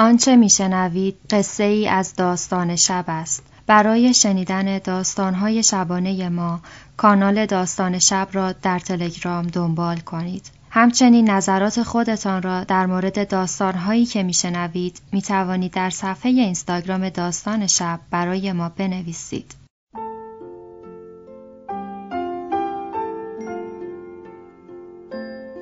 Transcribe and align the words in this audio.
آنچه 0.00 0.36
میشنوید 0.36 1.16
قصه 1.30 1.64
ای 1.64 1.88
از 1.88 2.14
داستان 2.14 2.76
شب 2.76 3.04
است. 3.08 3.42
برای 3.66 4.14
شنیدن 4.14 4.78
داستانهای 4.78 5.62
شبانه 5.62 6.28
ما 6.28 6.60
کانال 6.96 7.46
داستان 7.46 7.98
شب 7.98 8.28
را 8.32 8.52
در 8.52 8.78
تلگرام 8.78 9.46
دنبال 9.46 9.96
کنید. 9.96 10.50
همچنین 10.70 11.30
نظرات 11.30 11.82
خودتان 11.82 12.42
را 12.42 12.64
در 12.64 12.86
مورد 12.86 13.28
داستانهایی 13.28 14.06
که 14.06 14.22
میشنوید 14.22 15.00
می 15.12 15.22
توانید 15.22 15.72
در 15.72 15.90
صفحه 15.90 16.30
اینستاگرام 16.30 17.08
داستان 17.08 17.66
شب 17.66 18.00
برای 18.10 18.52
ما 18.52 18.68
بنویسید. 18.68 19.54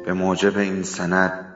به 0.05 0.13
موجب 0.13 0.59
این 0.59 0.83
سند 0.83 1.56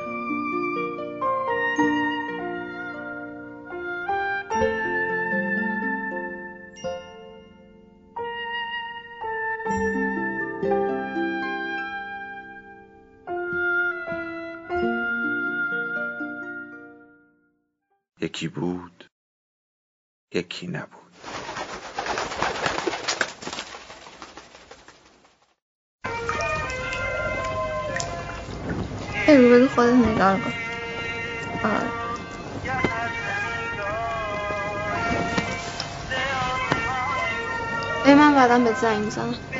یکی 18.41 18.49
بود 18.49 19.05
یکی 20.33 20.67
نبود. 20.67 21.13
بگو 29.27 29.67
خودت 29.67 29.93
نگار 29.93 30.41
کن. 30.41 30.53
آره. 31.63 31.93
ای 38.05 38.15
من 38.15 38.35
بعدم 38.35 38.65
به 38.65 38.73
زنگ 38.73 39.05
می‌زنم. 39.05 39.50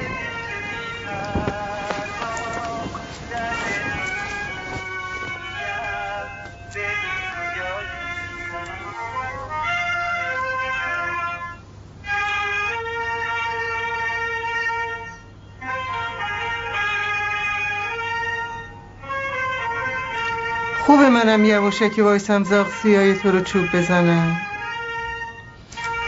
خوبه 20.92 21.10
منم 21.10 21.46
یواشکی 21.46 22.02
وایسم 22.02 22.44
زاغ 22.44 22.68
سیای 22.84 23.16
تو 23.16 23.32
رو 23.32 23.42
چوب 23.42 23.66
بزنم. 23.74 24.42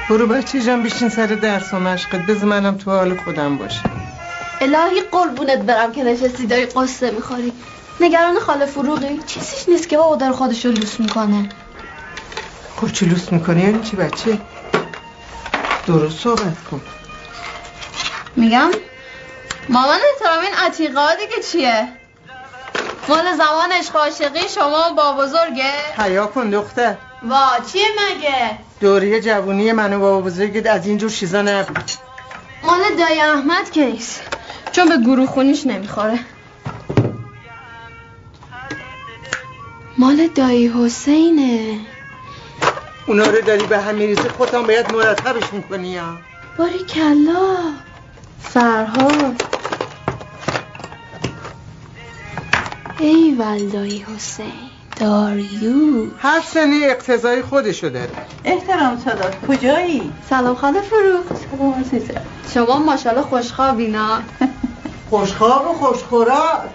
برو 0.10 0.28
بچه 0.28 0.62
جان 0.62 0.84
بشین 0.84 1.10
سر 1.10 1.26
درس 1.26 1.74
و 1.74 1.80
مشقت. 1.80 2.16
بذار 2.16 2.46
منم 2.46 2.78
تو 2.78 2.92
حال 2.92 3.18
خودم 3.18 3.58
باشم. 3.58 3.92
الهی 4.62 5.02
قربونت 5.02 5.60
برم 5.60 5.92
که 5.92 6.04
نشستی 6.04 6.48
داری 6.48 6.66
قصه 6.66 7.12
می‌خوری. 7.12 7.54
نگران 8.00 8.40
خاله 8.40 8.66
فروغی؟ 8.66 9.20
چیزیش 9.26 9.70
نیست 9.70 9.90
که 9.90 9.98
بابا 9.98 10.16
داره 10.16 10.34
خودش 10.34 10.66
رو 10.66 10.72
لوس 10.72 11.00
می‌کنه. 11.00 11.50
خب 12.76 12.92
چی 12.92 13.06
لوس 13.06 13.32
می‌کنی؟ 13.32 13.62
یعنی 13.62 13.84
چی 13.84 13.96
بچه؟ 13.96 14.38
درست 15.88 16.20
صحبت 16.20 16.64
کن. 16.72 16.82
میگم؟ 18.36 18.72
مامان 19.70 20.00
احترام 20.14 20.40
این 20.44 20.54
عتیقه 20.68 21.16
دیگه 21.16 21.44
چیه؟ 21.52 21.88
مال 23.10 23.36
زمان 23.38 23.72
عشق 23.72 23.96
عاشقی 23.96 24.50
شما 24.56 24.90
با 24.98 25.14
بزرگه؟ 25.14 25.74
حیا 25.98 26.28
کن 26.28 26.50
دختر. 26.50 26.96
وا 27.24 27.48
چیه 27.72 27.86
مگه؟ 28.00 28.58
دوره 28.80 29.22
جوونی 29.22 29.72
من 29.72 29.94
و 29.94 30.00
بابا 30.00 30.22
بزرگت 30.22 30.68
از 30.68 30.88
اینجور 30.88 31.10
چیزا 31.10 31.42
نبود 31.42 31.92
مال 32.64 32.80
دایی 32.98 33.20
احمد 33.20 33.72
که 33.72 33.86
نیست. 33.86 34.22
چون 34.72 34.90
به 34.90 34.98
گروه 34.98 35.26
خونیش 35.28 35.66
نمی‌خوره. 35.68 36.20
مال 39.98 40.28
دایی 40.28 40.68
حسینه. 40.68 41.80
اونا 43.08 43.24
رو 43.24 43.42
داری 43.42 43.66
به 43.66 43.80
هم 43.80 43.96
میریزی 43.96 44.30
خودم 44.30 44.64
باید 44.64 44.92
مرتبشون 44.92 45.62
کنی 45.62 45.88
یا 45.88 46.18
باری 46.58 46.86
کلا. 46.86 47.56
فرهاد. 48.42 49.53
ای 53.04 53.36
ولدایی 53.40 54.06
حسین 54.16 54.52
داریو 55.00 56.06
هر 56.20 56.42
سنی 56.42 56.86
اقتضای 56.86 57.42
خودشو 57.42 57.90
داره. 57.90 58.10
احترام 58.46 59.00
سادات 59.06 59.46
کجایی؟ 59.48 60.12
سلام 60.30 60.56
خاله 60.56 60.82
فروغ 60.82 61.24
سلام 61.28 61.74
عزیزم. 61.74 62.22
شما 62.54 62.80
ماشاءالله 62.80 63.24
خوشخوابی 63.24 63.88
نه 63.88 64.24
خوشخواب 65.10 65.68
و 65.72 65.74
خوشخوراک. 65.74 66.70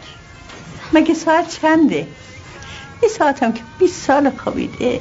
مگه 0.92 1.14
ساعت 1.14 1.48
چنده؟ 1.60 2.06
این 3.02 3.10
ساعتم 3.18 3.52
که 3.52 3.62
20 3.78 4.04
سال 4.06 4.30
خوابیده. 4.30 5.00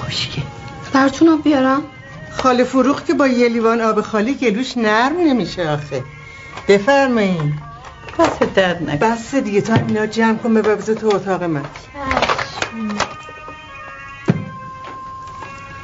خوشگه 0.00 0.42
براتون 0.92 1.40
بیارم؟ 1.40 1.82
خاله 2.42 2.64
فروغ 2.64 3.04
که 3.04 3.14
با 3.14 3.26
یه 3.26 3.48
لیوان 3.48 3.80
آب 3.80 4.00
خالی 4.00 4.34
گلوش 4.34 4.76
نرم 4.76 5.16
نمیشه 5.16 5.70
آخه. 5.70 6.04
بفرمایین. 6.68 7.54
پس 8.18 8.38
درد 8.54 8.82
نکن 8.90 8.96
بس 8.96 9.34
دیگه 9.34 9.60
تا 9.60 9.74
اینا 9.74 10.06
جمع 10.06 10.36
کن 10.36 10.54
به 10.54 10.62
ببزه 10.62 10.94
تو 10.94 11.06
اتاق 11.06 11.42
من. 11.42 11.64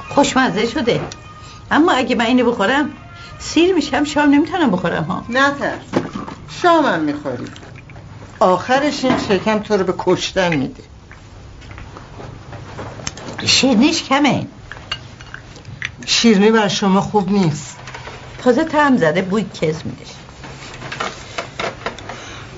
خوشمزه 0.08 0.66
شده. 0.66 1.00
اما 1.70 1.92
اگه 1.92 2.16
من 2.16 2.24
اینو 2.24 2.50
بخورم 2.50 2.90
سیر 3.38 3.74
میشم 3.74 4.04
شام 4.04 4.30
نمی‌تونم 4.30 4.70
بخورم 4.70 5.02
ها. 5.04 5.24
نه 5.28 5.50
ترس. 5.50 6.02
شامم 6.62 7.00
می‌خوری. 7.00 7.46
آخرش 8.40 9.04
این 9.04 9.18
شکم 9.18 9.58
تو 9.58 9.76
رو 9.76 9.84
به 9.84 9.94
کشتن 9.98 10.56
میده. 10.56 10.82
شیرنیش 13.46 14.02
کمه. 14.02 14.46
شیرنی 16.06 16.50
بر 16.50 16.68
شما 16.68 17.00
خوب 17.00 17.32
نیست. 17.32 17.76
تازه 18.42 18.64
تم 18.64 18.96
زده 18.96 19.22
بوی 19.22 19.46
کز 19.60 19.76
میده 19.84 20.04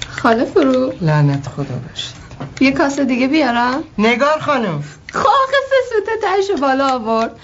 خاله 0.09 0.45
فروغ 0.45 1.03
لعنت 1.03 1.49
خدا 1.49 1.81
باشید 1.89 2.15
یه 2.61 2.73
کاسه 2.73 3.05
دیگه 3.05 3.29
بیارم؟ 3.29 3.85
نگار 3.99 4.39
خانم. 4.41 4.83
خواخ 5.13 5.51
سه 5.71 5.77
سوته 5.91 6.13
تش 6.23 6.61
بالا 6.61 6.95
آورد. 6.95 7.41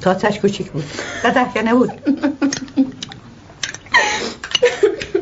تاتش 0.00 0.38
کوچیک 0.40 0.70
بود. 0.70 0.84
قدر 1.24 1.44
که 1.54 1.62
نبود. 1.62 1.92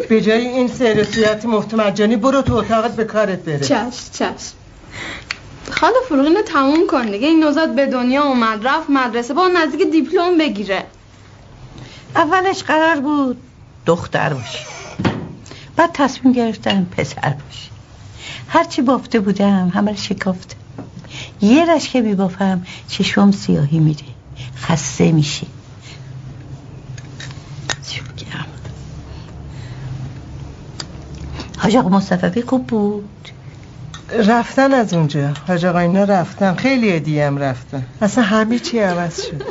به 0.09 0.21
جای 0.21 0.47
این 0.47 0.69
سیرسیت 0.69 1.45
مفت 1.45 1.75
مجانی 1.75 2.17
برو 2.17 2.43
تو 2.43 2.55
اتاقت 2.55 2.97
به 2.97 3.05
کارت 3.05 3.39
بره. 3.39 3.59
چشم 3.59 3.91
چشم. 4.13 4.64
خاله 5.85 6.01
فروغ 6.09 6.27
اینو 6.27 6.43
تموم 6.43 6.87
کن 6.87 7.11
دیگه. 7.11 7.29
این 7.29 7.45
نوزاد 7.45 7.75
به 7.75 7.87
دنیا 7.87 8.25
اومد 8.25 8.69
رفت 8.69 8.91
مدرسه 8.91 9.35
با 9.35 9.49
نزدیک 9.49 9.91
دیپلم 9.91 10.39
بگیره. 10.39 10.87
اولش 12.17 12.63
قرار 12.63 13.01
بود 13.01 13.43
دختر 13.87 14.35
باشی. 14.35 14.65
بعد 15.77 15.91
تصمیم 15.93 16.33
گرفتم 16.33 16.85
پسر 16.85 17.21
باشی. 17.21 17.71
هرچی 18.49 18.83
بافته 18.83 19.21
بودم 19.21 19.73
همه 19.75 19.91
رو 19.91 19.97
شکافته 19.97 20.57
یه 21.41 21.75
رشکه 21.75 22.03
بی 22.03 22.15
بافم 22.15 22.67
چشمم 22.89 23.33
سیاهی 23.33 23.79
میره. 23.79 24.05
خسته 24.57 25.13
بگم؟ 25.13 25.25
حاج 31.59 31.77
آقا 31.77 31.89
مصطفی 31.89 32.43
خوب 32.43 32.67
بود؟ 32.67 33.14
رفتن 34.13 34.73
از 34.73 34.95
اونجا. 34.95 35.35
حاج 35.49 35.65
آقا 35.65 35.79
اینا 35.79 36.05
رفتن. 36.05 36.55
خیلی 36.55 36.91
هدیه 36.91 37.27
هم 37.27 37.39
رفتن. 37.39 37.87
اصلا 38.01 38.25
همه 38.25 38.59
چی 38.59 38.79
عوض 38.79 39.23
شده 39.23 39.45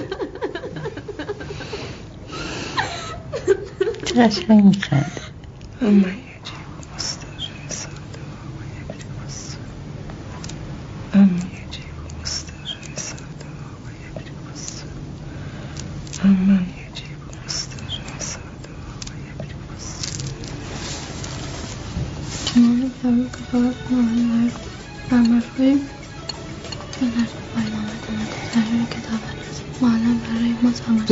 قشنگ 4.17 4.63
میخند. 4.63 5.11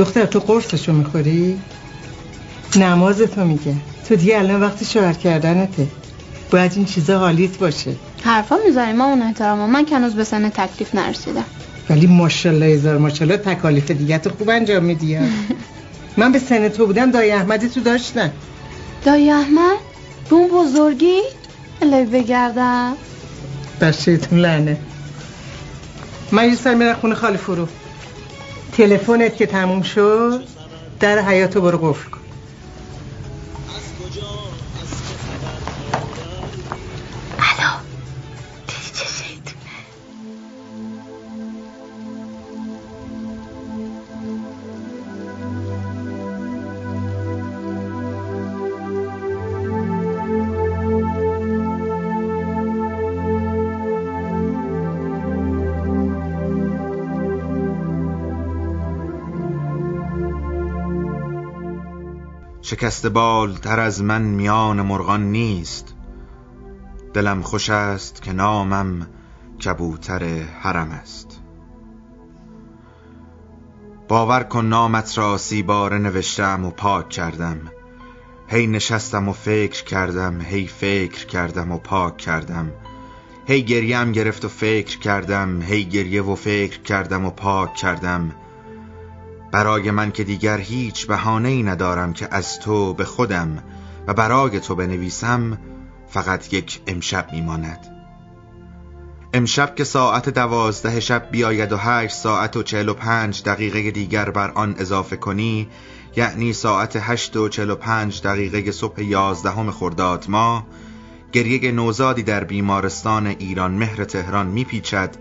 دختر 0.02 0.26
تو 0.26 0.40
قرصشو 0.40 0.94
می‌خوری؟ 0.94 1.62
نمازتو 2.76 3.46
میگه. 3.46 3.76
تو 4.08 4.16
دیگه 4.16 4.40
الان 4.40 4.62
وقتی 4.62 4.86
شوهر 4.86 5.14
کردنته. 5.14 5.88
باید 6.52 6.72
این 6.76 6.86
چیزا 6.86 7.20
حالیت 7.20 7.58
باشه. 7.58 7.96
حرفا 8.24 8.58
می‌ذاری 8.68 8.94
ما 8.94 9.06
اون 9.06 9.22
احترام 9.22 9.70
من 9.70 9.86
کنوز 9.86 10.14
به 10.14 10.24
سن 10.24 10.50
تکلیف 10.50 10.96
نرسیدم. 10.96 11.46
ولی 11.90 12.08
ماشاءالله 12.08 12.66
هزار 12.66 12.98
ماشاءالله 12.98 13.38
تکالیف 13.38 13.92
دیگه 13.92 14.18
تو 14.18 14.30
خوب 14.30 14.50
انجام 14.50 14.84
میدی 14.84 15.18
من 16.18 16.32
به 16.32 16.40
سن 16.40 16.70
تو 16.70 16.86
بودم 16.86 17.12
دایی 17.12 17.32
احمدی 17.32 17.70
تو 17.70 17.80
داشتم 17.80 18.32
دایی 19.06 19.32
احمد؟ 19.32 19.78
به 20.30 20.36
اون 20.36 20.48
بزرگی؟ 20.48 21.22
الهی 21.82 22.06
بگردم 22.06 22.94
بچهتون 23.82 24.40
لعنه. 24.40 24.78
من 26.32 26.50
یه 26.50 26.56
سر 26.56 26.74
میرم 26.76 26.94
خونه 26.94 27.16
خالی 27.16 27.38
فرو. 27.38 27.68
تلفنت 28.82 29.38
که 29.38 29.46
تموم 29.46 29.82
شد 29.82 30.44
در 31.00 31.20
حیاتو 31.20 31.62
برو 31.62 31.78
قفل 31.78 32.10
کن. 32.10 32.21
شکست 62.72 63.08
بال 63.08 63.54
تر 63.54 63.80
از 63.80 64.04
من 64.04 64.22
میان 64.22 64.82
مرغان 64.82 65.32
نیست. 65.32 65.96
دلم 67.14 67.42
خوش 67.42 67.70
است 67.70 68.22
که 68.22 68.34
نامم 68.34 69.08
کبوتر 69.66 70.24
حرم 70.44 70.92
است. 70.92 71.42
باور 74.08 74.44
کن 74.44 74.66
نامت 74.66 75.18
را 75.18 75.38
سی 75.38 75.64
بار 75.64 75.98
نوشتم 75.98 76.66
و 76.66 76.70
پاک 76.70 77.10
کردم. 77.10 77.62
هی 78.48 78.68
نشستم 78.68 79.30
و 79.30 79.34
فکر 79.34 79.84
کردم 79.84 80.42
هی 80.42 80.68
فکر 80.68 81.26
کردم 81.26 81.72
و 81.72 81.78
پاک 81.78 82.18
کردم. 82.18 82.72
هی 83.48 83.62
گریم 83.64 84.12
گرفت 84.12 84.46
و 84.46 84.50
فکر 84.50 85.00
کردم 85.00 85.62
هی 85.62 85.86
گریه 85.86 86.22
و 86.22 86.36
فکر 86.36 86.82
کردم 86.82 87.26
و 87.26 87.30
پاک 87.30 87.74
کردم. 87.74 88.32
برای 89.52 89.92
من 89.92 90.12
که 90.12 90.24
دیگر 90.24 90.58
هیچ 90.58 91.08
بهانه 91.08 91.50
ای 91.50 91.64
ندارم 91.64 92.14
که 92.14 92.28
از 92.32 92.60
تو 92.60 92.94
به 92.94 93.06
خودم 93.06 93.64
و 94.08 94.14
برای 94.14 94.60
تو 94.60 94.76
بنویسم 94.76 95.58
فقط 96.08 96.54
یک 96.54 96.82
امشب 96.88 97.28
میماند. 97.34 98.02
امشب 99.34 99.76
که 99.76 99.84
ساعت 99.84 100.30
دوازده 100.30 101.00
شب 101.00 101.32
بیاید 101.32 101.72
و 101.72 101.78
هشت 101.78 102.16
ساعت 102.16 102.58
و 102.58 102.64
چهل 102.64 102.90
و 102.90 102.94
پنج 102.94 103.44
دقیقه 103.44 103.92
دیگر 103.92 104.30
بر 104.30 104.52
آن 104.52 104.76
اضافه 104.78 105.16
کنی 105.16 105.68
یعنی 106.16 106.54
ساعت 106.54 106.98
هشت 107.00 107.38
و 107.38 107.50
چهل 107.50 107.70
و 107.70 107.76
پنج 107.76 108.22
دقیقه 108.22 108.72
صبح 108.72 109.04
یازدهم 109.04 109.72
خرداد 109.72 110.26
ما 110.30 110.68
گریه 111.32 111.72
نوزادی 111.72 112.24
در 112.24 112.44
بیمارستان 112.44 113.28
ایران 113.28 113.72
مهر 113.72 114.04
تهران 114.04 114.48
میپیچد 114.48 115.18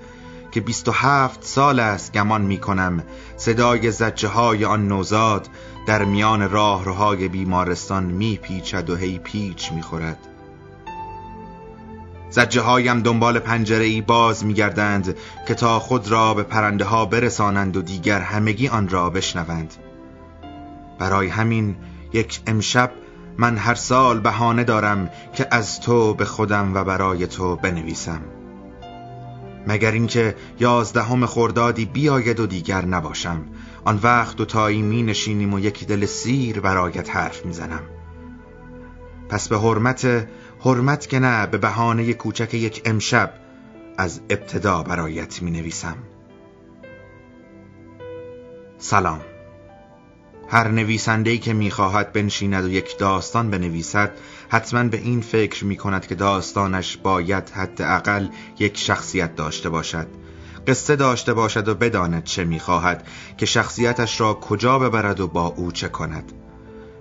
که 0.51 0.61
بیست 0.61 0.89
و 0.89 0.93
هفت 0.93 1.45
سال 1.45 1.81
است 1.81 2.13
گمان 2.13 2.43
می 2.43 2.59
کنم 2.59 3.03
صدای 3.37 3.91
زجه 3.91 4.29
های 4.29 4.65
آن 4.65 4.89
نوزاد 4.89 5.49
در 5.87 6.05
میان 6.05 6.51
راهروهای 6.51 7.29
بیمارستان 7.29 8.05
می 8.05 8.37
پیچد 8.37 8.91
و 8.91 8.97
هی 8.97 9.19
پیچ 9.19 9.73
می 9.73 9.83
خورد 9.83 10.19
زجه 12.31 12.61
هایم 12.61 13.01
دنبال 13.01 13.39
پنجره 13.39 13.85
ای 13.85 14.01
باز 14.01 14.45
می 14.45 14.55
گردند 14.55 15.17
که 15.49 15.55
تا 15.55 15.79
خود 15.79 16.09
را 16.09 16.35
به 16.35 16.43
پرنده 16.43 16.85
ها 16.85 17.05
برسانند 17.05 17.77
و 17.77 17.83
دیگر 17.83 18.21
همگی 18.21 18.69
آن 18.69 18.89
را 18.89 19.11
بشنوند. 19.11 19.75
برای 20.99 21.29
همین 21.29 21.77
یک 22.13 22.41
امشب 22.47 22.93
من 23.39 23.57
هر 23.57 23.75
سال 23.75 24.21
بهانه 24.21 24.65
دارم 24.65 25.11
که 25.35 25.47
از 25.51 25.81
تو 25.81 26.15
به 26.15 26.25
خودم 26.25 26.75
و 26.75 26.85
برای 26.85 27.27
تو 27.27 27.57
بنویسم. 27.57 28.21
مگر 29.67 29.91
اینکه 29.91 30.37
یازدهم 30.61 31.27
خردادی 31.27 31.85
بیاید 31.85 32.41
و 32.41 32.47
دیگر 32.47 32.85
نباشم. 32.85 33.45
آن 33.85 34.01
وقت 34.03 34.37
دو 34.37 34.45
تایی 34.45 34.83
می 34.83 35.03
نشینیم 35.03 35.55
و 35.55 35.59
یک 35.59 35.87
دل 35.87 36.07
سیر 36.07 36.61
برایت 36.61 37.17
حرف 37.17 37.47
می‌زنم 37.47 37.83
پس 39.29 39.49
به 39.49 39.59
حرمت 39.59 40.27
حرمت 40.61 41.09
که 41.09 41.19
نه 41.19 41.47
به 41.47 41.59
بهانه 41.59 42.13
کوچک 42.13 42.55
یک 42.55 42.83
امشب 42.85 43.33
از 43.99 44.21
ابتدا 44.31 44.83
برایت 44.83 45.43
می 45.43 45.51
نویسم. 45.51 45.97
سلام. 48.79 49.21
هر 50.49 50.69
نویسنده‌ای 50.69 51.39
که 51.39 51.53
می‌خواهد 51.53 52.13
بنشیند 52.13 52.65
و 52.65 52.69
یک 52.69 52.99
داستان 52.99 53.51
بنویسد 53.51 54.13
حتما 54.53 54.85
به 54.85 54.97
این 54.97 55.21
فکر 55.21 55.65
می 55.65 55.77
کند 55.77 56.07
که 56.07 56.15
داستانش 56.15 56.97
باید 56.97 57.51
حداقل 57.51 58.29
یک 58.59 58.79
شخصیت 58.79 59.37
داشته 59.37 59.69
باشد. 59.69 60.07
قصه 60.67 60.97
داشته 60.97 61.35
باشد 61.35 61.69
و 61.69 61.75
بداند 61.75 62.25
چه 62.25 62.45
می‌خواهد 62.45 63.07
که 63.37 63.47
شخصیتش 63.47 64.21
را 64.21 64.35
کجا 64.35 64.79
ببرد 64.79 65.21
و 65.21 65.29
با 65.29 65.47
او 65.47 65.73
چه 65.73 65.89
کند. 65.89 66.33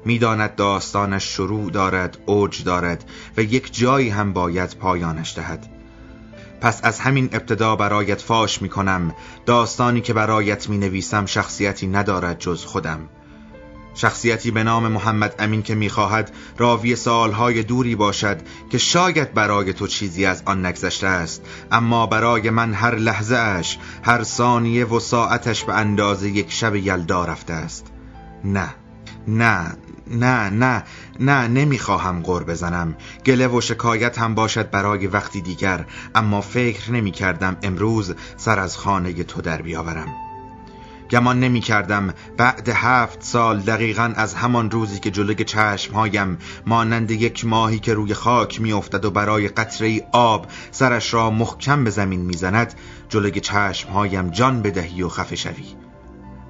می‌داند 0.06 0.56
داستانش 0.56 1.24
شروع 1.24 1.72
دارد 1.72 2.18
اوج 2.26 2.64
دارد 2.64 3.10
و 3.38 3.42
یک 3.42 3.74
جایی 3.74 4.10
هم 4.10 4.34
باید 4.34 4.78
پایانش 4.78 5.36
دهد. 5.36 5.68
پس 6.62 6.80
از 6.84 7.00
همین 7.00 7.30
ابتدا 7.32 7.76
برایت 7.76 8.22
فاش 8.22 8.62
می 8.62 8.70
کنم 8.70 9.16
داستانی 9.46 10.02
که 10.02 10.14
برایت 10.14 10.70
می 10.70 10.78
نویسم 10.78 11.26
شخصیتی 11.26 11.88
ندارد 11.88 12.40
جز 12.40 12.66
خودم. 12.66 13.10
شخصیتی 13.94 14.52
به 14.52 14.64
نام 14.64 14.88
محمد 14.88 15.36
امین 15.40 15.62
که 15.62 15.76
می‌خواهد 15.76 16.32
راوی 16.58 16.96
سالهای 16.96 17.64
دوری 17.64 17.96
باشد 17.96 18.38
که 18.70 18.78
شاید 18.78 19.34
برای 19.34 19.74
تو 19.74 19.88
چیزی 19.88 20.26
از 20.26 20.44
آن 20.46 20.66
نگذشته 20.66 21.08
است. 21.08 21.46
اما 21.72 22.08
برای 22.08 22.50
من 22.50 22.74
هر 22.74 22.96
لحظه 22.96 23.36
اش 23.36 23.78
هر 24.04 24.24
ثانیه 24.24 24.86
و 24.86 25.00
ساعتش 25.00 25.64
به 25.64 25.74
اندازه 25.74 26.30
یک 26.30 26.52
شب 26.52 26.76
یلدا 26.76 27.26
رفته 27.26 27.54
است. 27.54 27.88
نه 28.44 28.70
نه 29.28 29.78
نه 30.08 30.50
نه 30.50 30.84
نه 31.20 31.48
نمی‌خواهم 31.48 32.22
غور 32.22 32.44
بزنم. 32.44 32.96
گله 33.26 33.48
و 33.48 33.62
شکایت 33.62 34.20
هم 34.20 34.36
باشد 34.36 34.70
برای 34.70 35.08
وقتی 35.08 35.42
دیگر 35.42 35.86
اما 36.16 36.42
فکر 36.42 36.92
نمی 36.92 37.12
کردم 37.12 37.58
امروز 37.64 38.16
سر 38.38 38.60
از 38.60 38.78
خانه 38.78 39.24
تو 39.24 39.42
در 39.42 39.62
بیاورم. 39.62 40.29
گمان 41.12 41.40
نمی 41.40 41.62
کردم 41.62 42.14
بعد 42.38 42.70
هفت 42.70 43.24
سال 43.24 43.60
دقیقا 43.60 44.14
از 44.16 44.36
همان 44.36 44.72
روزی 44.72 45.00
که 45.00 45.12
جلوی 45.12 45.44
چشمهایم 45.44 46.38
مانند 46.66 47.12
یک 47.12 47.46
ماهی 47.46 47.80
که 47.80 47.94
روی 47.94 48.14
خاک 48.14 48.62
می 48.62 48.74
افتد 48.74 49.06
و 49.06 49.12
برای 49.12 49.48
قطره 49.48 50.08
آب 50.12 50.48
سرش 50.72 51.14
را 51.14 51.30
محکم 51.30 51.84
به 51.84 51.90
زمین 51.90 52.22
می‌زند 52.22 52.74
جلوی 53.10 53.40
چشمهایم 53.40 54.30
جان 54.30 54.62
بدهی 54.62 55.04
و 55.04 55.10
خفه 55.10 55.36
شوی. 55.36 55.76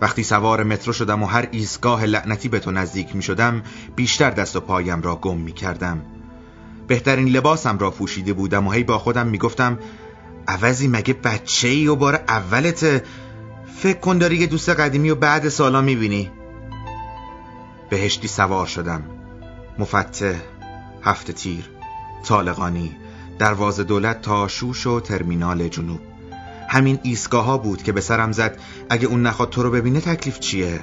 وقتی 0.01 0.23
سوار 0.23 0.63
مترو 0.63 0.93
شدم 0.93 1.23
و 1.23 1.25
هر 1.25 1.47
ایستگاه 1.51 2.05
لعنتی 2.05 2.49
به 2.49 2.59
تو 2.59 2.71
نزدیک 2.71 3.15
می 3.15 3.23
شدم 3.23 3.63
بیشتر 3.95 4.29
دست 4.29 4.55
و 4.55 4.59
پایم 4.59 5.01
را 5.01 5.15
گم 5.15 5.37
می 5.37 5.51
کردم 5.51 6.01
بهترین 6.87 7.27
لباسم 7.27 7.77
را 7.77 7.91
پوشیده 7.91 8.33
بودم 8.33 8.67
و 8.67 8.71
هی 8.71 8.83
با 8.83 8.97
خودم 8.97 9.27
می 9.27 9.37
گفتم 9.37 9.79
عوضی 10.47 10.87
مگه 10.87 11.13
بچه 11.13 11.67
ای 11.67 11.87
و 11.87 11.95
بار 11.95 12.23
اولت 12.27 13.03
فکر 13.79 13.99
کن 13.99 14.17
داری 14.17 14.37
یه 14.37 14.47
دوست 14.47 14.69
قدیمی 14.69 15.09
و 15.09 15.15
بعد 15.15 15.49
سالا 15.49 15.81
می‌بینی. 15.81 16.31
بهشتی 17.89 18.27
سوار 18.27 18.67
شدم. 18.67 19.03
مفتح 19.77 20.35
هفت 21.03 21.31
تیر 21.31 21.69
طالقانی 22.23 22.97
درواز 23.39 23.79
دولت 23.79 24.21
تا 24.21 24.47
شوش 24.47 24.87
و 24.87 24.99
ترمینال 24.99 25.67
جنوب. 25.67 25.99
همین 26.69 26.99
ایستگاه 27.03 27.45
ها 27.45 27.57
بود 27.57 27.83
که 27.83 27.91
به 27.91 28.01
سرم 28.01 28.31
زد 28.31 28.59
اگه 28.89 29.07
اون 29.07 29.21
نخواد 29.21 29.49
تو 29.49 29.63
رو 29.63 29.71
ببینه 29.71 30.01
تکلیف 30.01 30.39
چیه؟ 30.39 30.79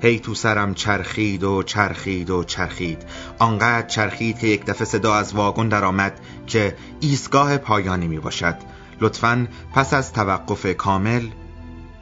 هی 0.00 0.18
تو 0.18 0.34
سرم 0.34 0.74
چرخید 0.74 1.44
و 1.44 1.62
چرخید 1.62 2.30
و 2.30 2.44
چرخید. 2.44 3.02
آنقدر 3.38 3.86
چرخید 3.86 4.38
که 4.38 4.46
یک 4.46 4.64
دفعه 4.64 4.84
صدا 4.84 5.14
از 5.14 5.34
واگن 5.34 5.68
درآمد 5.68 6.20
که 6.46 6.76
ایستگاه 7.00 7.58
پایانی 7.58 8.08
می 8.08 8.18
باشد 8.18 8.56
لطفا 9.00 9.48
پس 9.74 9.94
از 9.94 10.12
توقف 10.12 10.66
کامل 10.76 11.22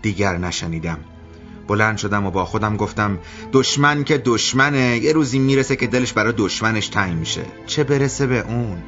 دیگر 0.02 0.36
نشنیدم. 0.36 0.98
بلند 1.68 1.98
شدم 1.98 2.26
و 2.26 2.30
با 2.30 2.44
خودم 2.44 2.76
گفتم 2.76 3.18
دشمن 3.52 4.04
که 4.04 4.18
دشمنه 4.18 4.98
یه 4.98 5.12
روزی 5.12 5.38
می‌رسه 5.38 5.76
که 5.76 5.86
دلش 5.86 6.12
برای 6.12 6.34
دشمنش 6.36 6.88
تنگ 6.88 7.16
میشه. 7.16 7.42
چه 7.66 7.84
برسه 7.84 8.26
به 8.26 8.40
اون؟ 8.48 8.78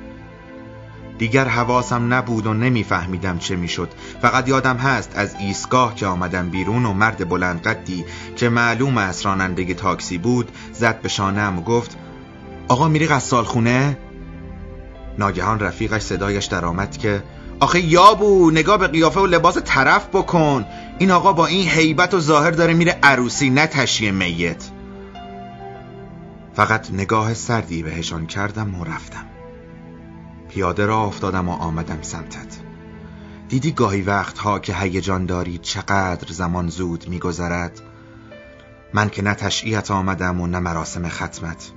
دیگر 1.18 1.44
حواسم 1.44 2.14
نبود 2.14 2.46
و 2.46 2.54
نمیفهمیدم 2.54 3.38
چه 3.38 3.56
می‌شد. 3.56 3.88
فقط 4.22 4.48
یادم 4.48 4.76
هست 4.76 5.12
از 5.14 5.34
ایستگاه 5.40 5.94
که 5.94 6.06
آمدم 6.06 6.48
بیرون 6.48 6.86
و 6.86 6.92
مرد 6.92 7.28
بلند 7.28 7.62
قدی 7.62 8.04
که 8.36 8.48
معلوم 8.48 8.98
از 8.98 9.22
راننده 9.22 9.74
تاکسی 9.74 10.18
بود 10.18 10.48
زد 10.72 11.00
به 11.00 11.08
شانم 11.08 11.58
و 11.58 11.62
گفت 11.62 11.96
آقا 12.68 12.88
میری 12.88 13.06
غسال 13.06 13.44
خونه؟ 13.44 13.98
ناگهان 15.18 15.60
رفیقش 15.60 16.02
صدایش 16.02 16.44
درآمد 16.44 16.96
که 16.96 17.22
آخه 17.60 17.80
یابو 17.80 18.50
نگاه 18.50 18.78
به 18.78 18.86
قیافه 18.88 19.20
و 19.20 19.26
لباس 19.26 19.58
طرف 19.64 20.06
بکن. 20.06 20.64
این 21.02 21.10
آقا 21.10 21.32
با 21.32 21.46
این 21.46 21.68
حیبت 21.68 22.14
و 22.14 22.20
ظاهر 22.20 22.50
داره 22.50 22.74
میره 22.74 22.98
عروسی 23.02 23.50
نه 23.50 23.66
تشیه 23.66 24.10
میت. 24.10 24.70
فقط 26.54 26.90
نگاه 26.90 27.34
سردی 27.34 27.82
بهشان 27.82 28.26
کردم 28.26 28.74
و 28.74 28.84
رفتم. 28.84 29.24
پیاده 30.48 30.86
را 30.86 31.02
افتادم 31.02 31.48
و 31.48 31.52
آمدم 31.52 31.98
سمتت. 32.02 32.56
دیدی 33.48 33.72
گاهی 33.72 34.02
وقتها 34.02 34.58
که 34.58 34.74
هیجان 34.74 35.26
داری 35.26 35.58
چقدر 35.58 36.32
زمان 36.32 36.68
زود 36.68 37.08
میگذرد؟ 37.08 37.80
من 38.94 39.08
که 39.08 39.22
نه 39.22 39.34
تشعیت 39.34 39.90
آمدم 39.90 40.40
و 40.40 40.46
نه 40.46 40.58
مراسم 40.58 41.08
ختمت. 41.08 41.70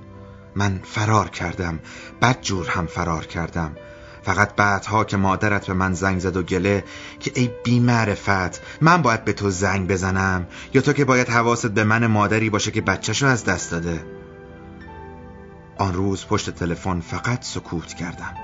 من 0.56 0.80
فرار 0.84 1.28
کردم. 1.28 1.78
بد 2.22 2.40
جور 2.40 2.68
هم 2.68 2.86
فرار 2.86 3.26
کردم. 3.26 3.76
فقط 4.26 4.54
بعدها 4.56 5.04
که 5.04 5.16
مادرت 5.16 5.66
به 5.66 5.74
من 5.74 5.92
زنگ 5.92 6.18
زد 6.18 6.36
و 6.36 6.42
گله 6.42 6.84
که 7.20 7.32
ای 7.34 7.50
بی 7.64 7.80
معرفت 7.80 8.62
من 8.80 9.02
باید 9.02 9.24
به 9.24 9.32
تو 9.32 9.50
زنگ 9.50 9.88
بزنم 9.88 10.46
یا 10.74 10.80
تو 10.80 10.92
که 10.92 11.04
باید 11.04 11.28
حواست 11.28 11.66
به 11.66 11.84
من 11.84 12.06
مادری 12.06 12.50
باشه 12.50 12.70
که 12.70 12.80
بچهشو 12.80 13.26
از 13.26 13.44
دست 13.44 13.70
داده؟ 13.70 14.06
آن 15.78 15.94
روز 15.94 16.26
پشت 16.26 16.50
تلفن 16.50 17.00
فقط 17.00 17.44
سکوت 17.44 17.94
کردم. 17.94 18.34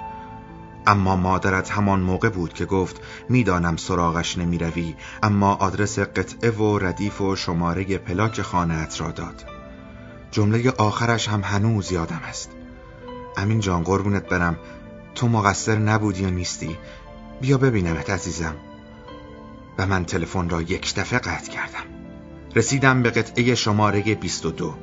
اما 0.86 1.16
مادرت 1.16 1.70
همان 1.70 2.00
موقع 2.00 2.28
بود 2.28 2.52
که 2.52 2.64
گفت 2.64 3.00
می‌دانم 3.28 3.76
سراغش 3.76 4.38
نمی 4.38 4.58
روی 4.58 4.94
اما 5.22 5.54
آدرس 5.54 5.98
قطعه 5.98 6.50
و 6.50 6.78
ردیف 6.78 7.20
و 7.20 7.36
شماره 7.36 7.98
پلاک 7.98 8.42
خانهت 8.42 9.00
را 9.00 9.10
داد. 9.10 9.44
جمله 10.30 10.70
آخرش 10.70 11.28
هم 11.28 11.40
هنوز 11.44 11.92
یادم 11.92 12.20
است. 12.28 12.50
امین 13.36 13.60
جان 13.60 13.82
قربونت 13.82 14.28
برم. 14.28 14.56
تو 15.14 15.28
مقصر 15.28 15.78
نبودی 15.78 16.22
یا 16.22 16.30
نیستی؟ 16.30 16.78
بیا 17.40 17.58
ببینمت 17.58 18.10
عزیزم. 18.10 18.54
و 19.78 19.86
من 19.86 20.04
تلفن 20.04 20.48
را 20.48 20.62
یک 20.62 20.94
دفعه 20.94 21.18
قطع 21.18 21.52
کردم. 21.52 21.84
رسیدم 22.56 23.02
به 23.02 23.10
قطعه 23.10 23.54
شماره 23.54 24.14
22 24.14 24.74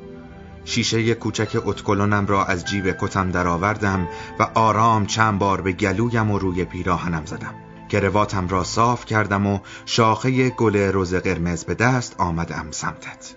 شیشه 0.64 1.14
کوچک 1.14 1.62
اتکلونم 1.64 2.26
را 2.26 2.44
از 2.44 2.64
جیب 2.64 2.96
کتم 3.00 3.30
درآوردم 3.30 4.08
و 4.38 4.42
آرام 4.54 5.06
چند 5.06 5.38
بار 5.38 5.60
به 5.60 5.72
گلویم 5.72 6.30
و 6.30 6.38
روی 6.38 6.64
پیراهنم 6.64 7.26
زدم. 7.26 7.54
گرواتم 7.88 8.48
را 8.48 8.64
صاف 8.64 9.04
کردم 9.04 9.46
و 9.46 9.58
شاخه 9.86 10.50
گل 10.50 10.76
روز 10.76 11.14
قرمز 11.14 11.64
به 11.64 11.74
دست 11.74 12.14
آمدم 12.18 12.66
سمتت. 12.70 13.34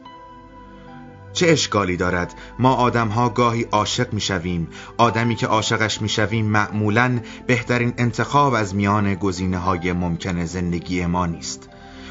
چه 1.34 1.48
اشکالی 1.48 1.98
دارد؟ 1.98 2.34
ما 2.60 2.74
آدمها 2.74 3.30
گاهی 3.30 3.64
عاشق 3.64 4.14
می‌شویم. 4.14 4.68
آدمی 4.98 5.36
که 5.36 5.48
عاشقش 5.48 6.02
می‌شویم 6.02 6.46
معمولا 6.46 7.20
بهترین 7.48 7.94
انتخاب 7.98 8.54
از 8.54 8.76
میان 8.76 9.16
گزینه 9.16 9.58
های 9.58 9.94
ممکن 9.94 10.46
زندگی 10.46 11.06
ما 11.06 11.26
نیست. 11.26 11.70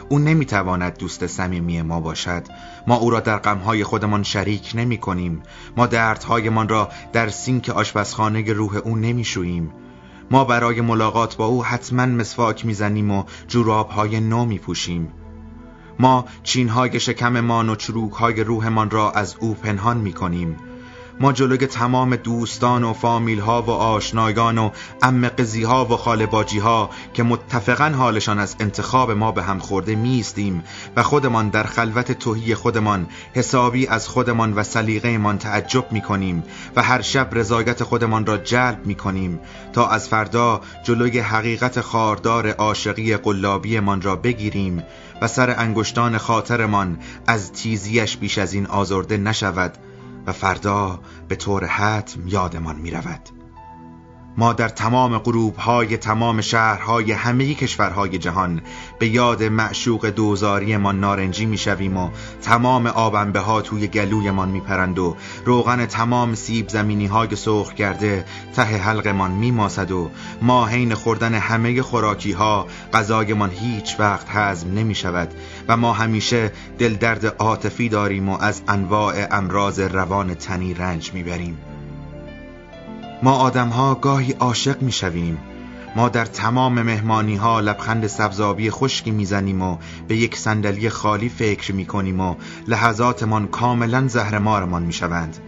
او 0.09 0.19
نمی‌تواند 0.19 0.99
دوست 0.99 1.27
صمیمی 1.27 1.83
ما 1.83 2.01
باشد. 2.01 2.43
ما 2.87 2.97
او 2.97 3.11
را 3.11 3.21
در 3.21 3.39
غمهای 3.39 3.85
خودمان 3.85 4.23
شریک 4.23 4.73
نمی 4.75 4.99
کنیم 4.99 5.43
ما 5.77 5.87
دردهایمان 5.87 6.69
را 6.69 6.89
در 7.13 7.29
سینک 7.29 7.69
آشپزخانه 7.69 8.53
روح 8.53 8.77
او 8.77 8.97
نمیشوییم. 8.97 9.73
ما 10.31 10.45
برای 10.45 10.81
ملاقات 10.81 11.37
با 11.37 11.47
او 11.47 11.65
حتما 11.65 12.07
مسواک 12.07 12.67
می‌زنیم 12.67 13.11
و 13.11 13.25
جورابهای 13.49 14.21
نو 14.21 14.45
میپوشیم. 14.45 15.13
ما 16.03 16.25
چینهای 16.43 17.01
شکممان 17.01 17.69
و 17.69 17.77
چروکهای 17.77 18.45
روحمان 18.45 18.91
را 18.91 19.11
از 19.11 19.37
او 19.41 19.55
پنهان 19.55 19.97
می‌کنیم. 19.97 20.57
ما 21.21 21.33
جلوی 21.33 21.67
تمام 21.67 22.17
دوستان 22.17 22.85
و 22.85 22.93
فامیل 22.93 23.41
ها 23.41 23.63
و 23.63 23.71
آشنایان 23.71 24.59
و 24.59 24.71
ام 25.03 25.31
ها 25.67 25.85
و 25.85 25.97
خالباجی 25.97 26.59
ها 26.59 26.91
که 27.15 27.23
متفقا 27.23 27.85
حالشان 27.85 28.39
از 28.39 28.57
انتخاب 28.61 29.11
ما 29.11 29.33
به 29.33 29.43
هم 29.43 29.59
خورده 29.59 29.95
میستیم 29.95 30.65
و 30.97 31.03
خودمان 31.03 31.49
در 31.49 31.63
خلوت 31.63 32.13
توهی 32.13 32.55
خودمان 32.55 33.07
حسابی 33.35 33.87
از 33.87 34.09
خودمان 34.09 34.53
و 34.53 34.63
سلیقهمان 34.63 35.39
تعجب 35.39 35.93
می‌کنیم 35.93 36.45
و 36.77 36.83
هر 36.83 37.03
شب 37.03 37.29
رضایت 37.33 37.83
خودمان 37.83 38.27
را 38.27 38.39
جلب 38.39 38.87
می‌کنیم 38.87 39.41
تا 39.73 39.89
از 39.89 40.09
فردا 40.09 40.61
جلوی 40.85 41.19
حقیقت 41.19 41.81
خاردار 41.81 42.49
عاشقی 42.49 43.17
قلابیمان 43.17 44.03
را 44.03 44.17
بگیریم 44.17 44.83
و 45.23 45.29
سر 45.29 45.55
انگشتان 45.59 46.19
خاطرمان 46.19 46.99
از 47.27 47.53
تیزیش 47.53 48.17
بیش 48.17 48.39
از 48.39 48.53
این 48.53 48.67
آزرده 48.67 49.17
نشود 49.17 49.79
و 50.27 50.33
فردا 50.33 51.01
به 51.29 51.37
طور 51.37 51.65
حتم 51.65 52.29
یادمان 52.29 52.77
می 52.77 52.91
رود. 52.91 53.42
ما 54.37 54.53
در 54.53 54.69
تمام 54.69 55.19
غروب 55.19 55.57
های 55.57 55.97
تمام 55.97 56.41
شهرهای 56.41 57.13
همه 57.13 57.55
کشورهای 57.55 58.19
جهان 58.19 58.63
به 58.99 59.09
یاد 59.09 59.43
معشوق 59.43 60.07
دوزاری 60.07 60.77
ما 60.77 60.93
نارنجی 60.93 61.47
می 61.47 61.59
شویم 61.59 61.97
و 61.97 62.11
تمام 62.43 62.87
آبنبه 62.87 63.41
ها 63.41 63.61
توی 63.61 63.87
گلویمان 63.87 64.49
می 64.49 64.61
پرند 64.61 64.99
و 64.99 65.17
روغن 65.45 65.87
تمام 65.87 66.35
سیب 66.35 66.69
زمینی 66.69 67.07
های 67.07 67.37
سرخ 67.37 67.73
کرده 67.75 68.25
ته 68.57 68.63
حلقمان 68.63 69.31
می 69.31 69.51
ماسد 69.51 69.91
و 69.91 70.11
ما 70.43 70.67
حین 70.67 70.95
خوردن 70.95 71.35
همه 71.35 71.83
خوراکی 71.83 72.33
ها 72.33 72.67
غذایمان 72.93 73.51
هیچ 73.51 73.97
وقت 74.01 74.27
هضم 74.31 74.75
نمی 74.75 74.95
شود 74.95 75.35
و 75.69 75.77
ما 75.77 75.93
همیشه 75.93 76.53
دل 76.79 76.95
درد 76.95 77.27
عاطفی 77.27 77.89
داریم 77.89 78.29
و 78.29 78.39
از 78.41 78.63
انواع 78.69 79.27
امراض 79.31 79.81
روان 79.81 80.35
تنی 80.35 80.75
رنج 80.75 81.13
می 81.13 81.23
بریم. 81.23 81.72
ما 83.23 83.33
آدمها 83.33 83.95
گاهی 83.95 84.33
عاشق 84.33 84.83
می 84.83 84.93
شویم 84.93 85.39
ما 85.97 86.09
در 86.09 86.25
تمام 86.25 86.83
مهمانی 86.83 87.37
ها 87.37 87.61
لبخند 87.61 88.07
سبزابی 88.07 88.71
خشکی 88.71 89.11
می‌زنیم 89.11 89.63
و 89.63 89.79
به 90.09 90.17
یک 90.17 90.37
صندلی 90.37 90.89
خالی 90.89 91.29
فکر 91.29 91.75
می 91.75 91.87
کنیم 91.87 92.21
و 92.21 92.35
لحظاتمان 92.69 93.47
کاملا 93.47 94.09
زهرمارمان 94.09 94.83
می 94.83 94.93
شوند 94.93 95.39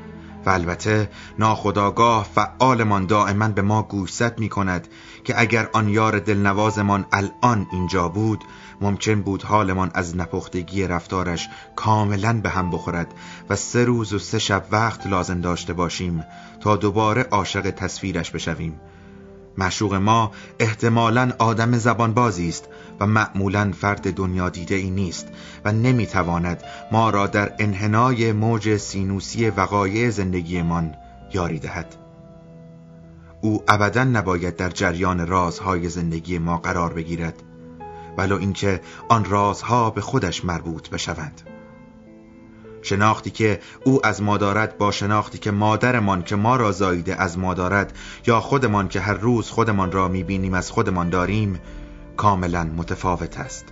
و 0.46 0.50
البته 0.50 1.10
ناخداگاه 1.38 2.28
فعالمان 2.34 3.06
دائما 3.06 3.48
به 3.48 3.62
ما 3.62 3.82
گوشزد 3.82 4.38
می 4.38 4.48
کند 4.48 4.88
که 5.24 5.40
اگر 5.40 5.68
آن 5.72 5.88
یار 5.88 6.18
دلنوازمان 6.18 7.06
الان 7.12 7.66
اینجا 7.72 8.08
بود 8.08 8.44
ممکن 8.80 9.22
بود 9.22 9.42
حالمان 9.42 9.90
از 9.94 10.16
نپختگی 10.16 10.86
رفتارش 10.86 11.48
کاملا 11.76 12.40
به 12.40 12.48
هم 12.48 12.70
بخورد 12.70 13.14
و 13.50 13.56
سه 13.56 13.84
روز 13.84 14.12
و 14.12 14.18
سه 14.18 14.38
شب 14.38 14.64
وقت 14.70 15.06
لازم 15.06 15.40
داشته 15.40 15.72
باشیم 15.72 16.24
تا 16.60 16.76
دوباره 16.76 17.22
عاشق 17.22 17.70
تصویرش 17.70 18.30
بشویم. 18.30 18.80
مشوق 19.58 19.94
ما 19.94 20.32
احتمالا 20.58 21.32
آدم 21.38 21.78
زبانبازی 21.78 22.48
است 22.48 22.68
و 23.00 23.06
معمولا 23.06 23.72
فرد 23.80 24.14
دنیا 24.14 24.48
دیده 24.48 24.74
ای 24.74 24.90
نیست 24.90 25.28
و 25.64 25.72
نمی‌تواند 25.72 26.62
ما 26.92 27.10
را 27.10 27.26
در 27.26 27.52
انحنای 27.58 28.32
موج 28.32 28.76
سینوسی 28.76 29.50
وقایع 29.50 30.10
زندگیمان 30.10 30.94
یاری 31.34 31.58
دهد. 31.58 32.03
او 33.44 33.62
ابدا 33.68 34.04
نباید 34.04 34.56
در 34.56 34.68
جریان 34.68 35.26
رازهای 35.26 35.88
زندگی 35.88 36.38
ما 36.38 36.58
قرار 36.58 36.92
بگیرد 36.92 37.42
ولو 38.18 38.36
اینکه 38.36 38.80
آن 39.08 39.24
رازها 39.24 39.90
به 39.90 40.00
خودش 40.00 40.44
مربوط 40.44 40.90
بشوند. 40.90 41.42
شناختی 42.82 43.30
که 43.30 43.60
او 43.84 44.06
از 44.06 44.22
ما 44.22 44.36
دارد 44.36 44.78
با 44.78 44.90
شناختی 44.90 45.38
که 45.38 45.50
مادرمان 45.50 46.22
که 46.22 46.36
ما 46.36 46.56
را 46.56 46.72
زاییده 46.72 47.22
از 47.22 47.38
ما 47.38 47.54
دارد 47.54 47.98
یا 48.26 48.40
خودمان 48.40 48.88
که 48.88 49.00
هر 49.00 49.14
روز 49.14 49.50
خودمان 49.50 49.92
را 49.92 50.08
می‌بینیم 50.08 50.54
از 50.54 50.70
خودمان 50.70 51.10
داریم 51.10 51.60
کاملا 52.16 52.64
متفاوت 52.64 53.38
است. 53.38 53.64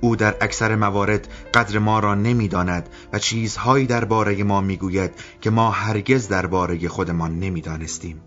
او 0.00 0.16
در 0.16 0.34
اکثر 0.40 0.76
موارد 0.76 1.28
قدر 1.54 1.78
ما 1.78 1.98
را 1.98 2.14
نمی‌داند 2.14 2.88
و 3.12 3.18
چیزهایی 3.18 3.86
درباره 3.86 4.44
ما 4.44 4.60
می‌گوید 4.60 5.10
که 5.40 5.50
ما 5.50 5.70
هرگز 5.70 6.28
درباره 6.28 6.88
خودمان 6.88 7.38
نمی‌دانستیم. 7.38 8.20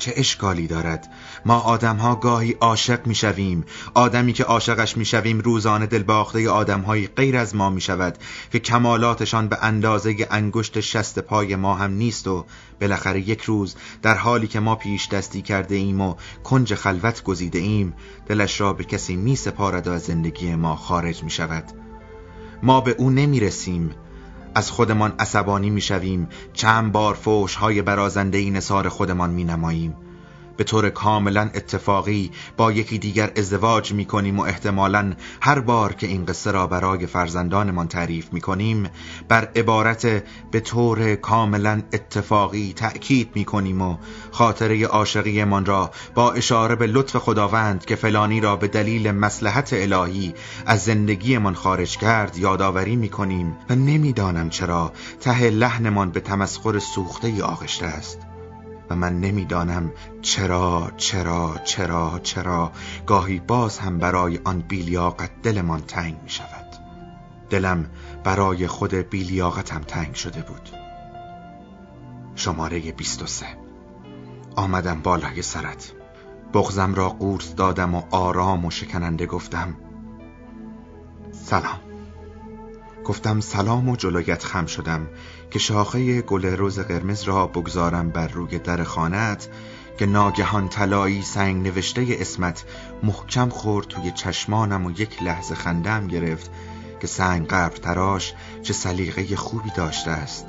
چه 0.00 0.12
اشکالی 0.16 0.66
دارد؟ 0.66 1.08
ما 1.46 1.60
آدمها 1.60 2.14
گاهی 2.14 2.52
عاشق 2.60 3.06
می‌شویم. 3.06 3.64
آدمی 3.94 4.32
که 4.32 4.44
عاشقش 4.44 4.96
می‌شویم 4.96 5.38
روزانه 5.38 5.86
دلباخته 5.86 6.50
آدمهایی 6.50 7.06
غیر 7.06 7.36
از 7.36 7.56
ما 7.56 7.70
می‌شود 7.70 8.18
که 8.52 8.58
کمالاتشان 8.58 9.48
به 9.48 9.58
اندازه 9.62 10.26
انگشت 10.30 10.80
شست 10.80 11.18
پای 11.18 11.56
ما 11.56 11.74
هم 11.74 11.92
نیست 11.92 12.28
و 12.28 12.46
بالاخره 12.80 13.28
یک 13.28 13.42
روز 13.42 13.76
در 14.02 14.14
حالی 14.14 14.46
که 14.46 14.60
ما 14.60 14.74
پیش 14.74 15.08
دستی 15.08 15.42
کرده 15.42 15.74
ایم 15.74 16.00
و 16.00 16.14
کنج 16.44 16.74
خلوت 16.74 17.22
گزیده 17.22 17.58
ایم 17.58 17.94
دلش 18.26 18.60
را 18.60 18.72
به 18.72 18.84
کسی 18.84 19.16
می 19.16 19.36
سپارد 19.36 19.88
و 19.88 19.92
از 19.92 20.02
زندگی 20.02 20.54
ما 20.54 20.76
خارج 20.76 21.22
می 21.22 21.30
شود 21.30 21.64
ما 22.62 22.80
به 22.80 22.94
او 22.98 23.10
نمی 23.10 23.40
رسیم 23.40 23.90
از 24.54 24.70
خودمان 24.70 25.12
عصبانی 25.18 25.70
می‌شویم. 25.70 26.28
چند 26.52 26.92
بار 26.92 27.14
فوش 27.14 27.54
های 27.54 27.82
برازنده 27.82 28.38
ای 28.38 28.50
نصار 28.50 28.88
خودمان 28.88 29.30
می 29.30 29.44
نماییم 29.44 29.96
به 30.60 30.64
طور 30.64 30.90
کاملا 30.90 31.50
اتفاقی 31.54 32.30
با 32.56 32.72
یکی 32.72 32.98
دیگر 32.98 33.32
ازدواج 33.36 33.92
می 33.92 34.04
کنیم 34.04 34.38
و 34.38 34.42
احتمالا 34.42 35.12
هر 35.40 35.60
بار 35.60 35.92
که 35.92 36.06
این 36.06 36.24
قصه 36.24 36.50
را 36.50 36.66
برای 36.66 37.06
فرزندانمان 37.06 37.88
تعریف 37.88 38.32
می 38.32 38.40
کنیم 38.40 38.88
بر 39.28 39.48
عبارت 39.56 40.06
به 40.50 40.60
طور 40.60 41.14
کاملا 41.14 41.82
اتفاقی 41.92 42.72
تأکید 42.76 43.30
می 43.34 43.44
کنیم 43.44 43.82
و 43.82 43.96
خاطره 44.30 44.86
عاشقیمان 44.86 45.66
را 45.66 45.90
با 46.14 46.32
اشاره 46.32 46.74
به 46.74 46.86
لطف 46.86 47.16
خداوند 47.16 47.84
که 47.84 47.96
فلانی 47.96 48.40
را 48.40 48.56
به 48.56 48.68
دلیل 48.68 49.10
مسلحت 49.10 49.72
الهی 49.72 50.34
از 50.66 50.84
زندگیمان 50.84 51.54
خارج 51.54 51.96
کرد 51.98 52.38
یادآوری 52.38 52.96
می 52.96 53.08
کنیم 53.08 53.56
و 53.70 53.74
نمی‌دانم 53.74 54.50
چرا 54.50 54.92
ته 55.20 55.50
لحنمان 55.50 56.10
به 56.10 56.20
تمسخر 56.20 56.78
سوخته 56.78 57.42
آغشته 57.42 57.86
است. 57.86 58.29
و 58.90 58.96
من 58.96 59.20
نمی‌دانم 59.20 59.92
چرا 60.22 60.92
چرا 60.96 61.56
چرا 61.64 62.20
چرا. 62.22 62.72
گاهی 63.06 63.40
باز 63.40 63.78
هم 63.78 63.98
برای 63.98 64.40
آن 64.44 64.60
بیلیاقت 64.60 65.30
دلمان 65.42 65.80
تنگ 65.80 66.22
می 66.22 66.30
شود 66.30 66.66
دلم 67.50 67.86
برای 68.24 68.66
خود 68.66 68.94
بیلیاقتم 68.94 69.80
تنگ 69.80 70.14
شده 70.14 70.42
بود. 70.42 70.68
شماره 72.34 72.92
23 72.92 73.46
آمدم 74.56 75.00
بالای 75.02 75.42
سرت. 75.42 75.92
بغزم 76.54 76.94
را 76.94 77.08
قورت 77.08 77.56
دادم 77.56 77.94
و 77.94 78.02
آرام 78.10 78.64
و 78.64 78.70
شکننده 78.70 79.26
گفتم 79.26 79.76
سلام. 81.32 81.89
گفتم 83.04 83.40
سلام 83.40 83.88
و 83.88 83.96
جلویت 83.96 84.44
خم 84.44 84.66
شدم 84.66 85.08
که 85.50 85.58
شاخه 85.58 86.22
گل 86.22 86.44
روز 86.46 86.78
قرمز 86.78 87.22
را 87.22 87.46
بگذارم 87.46 88.10
بر 88.10 88.28
روی 88.28 88.58
در 88.58 88.84
خانت 88.84 89.48
که 89.98 90.06
ناگهان 90.06 90.68
طلایی 90.68 91.22
سنگ 91.22 91.66
نوشته 91.66 92.06
اسمت 92.10 92.64
محکم 93.02 93.48
خورد 93.48 93.86
توی 93.86 94.10
چشمانم 94.10 94.86
و 94.86 94.90
یک 94.90 95.22
لحظه 95.22 95.54
خندم 95.54 96.06
گرفت 96.06 96.50
که 97.00 97.06
سنگ 97.06 97.46
قبر 97.46 97.76
تراش 97.76 98.34
چه 98.62 98.72
سلیقه 98.72 99.36
خوبی 99.36 99.70
داشته 99.76 100.10
است. 100.10 100.46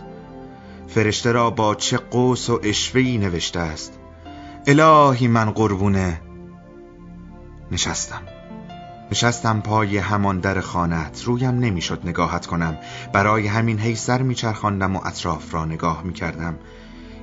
فرشته 0.87 1.31
را 1.31 1.49
با 1.49 1.75
چه 1.75 1.97
قوس 1.97 2.49
و 2.49 2.59
اشوهی 2.63 3.17
نوشته 3.17 3.59
است. 3.59 3.99
الهی 4.67 5.27
من 5.27 5.51
قربونه 5.51 6.21
نشستم. 7.71 8.21
نشستم 9.11 9.61
پای 9.61 9.97
همان 9.97 10.39
در 10.39 10.61
خانت 10.61 11.23
رویم 11.25 11.59
نمی‌شد 11.59 12.01
نگاهت 12.03 12.45
کنم. 12.45 12.77
برای 13.13 13.47
همین 13.47 13.79
هی 13.79 13.95
سر 13.95 14.21
میچرخاندم 14.21 14.95
و 14.95 15.01
اطراف 15.05 15.53
را 15.53 15.65
نگاه 15.65 16.03
می‌کردم. 16.03 16.57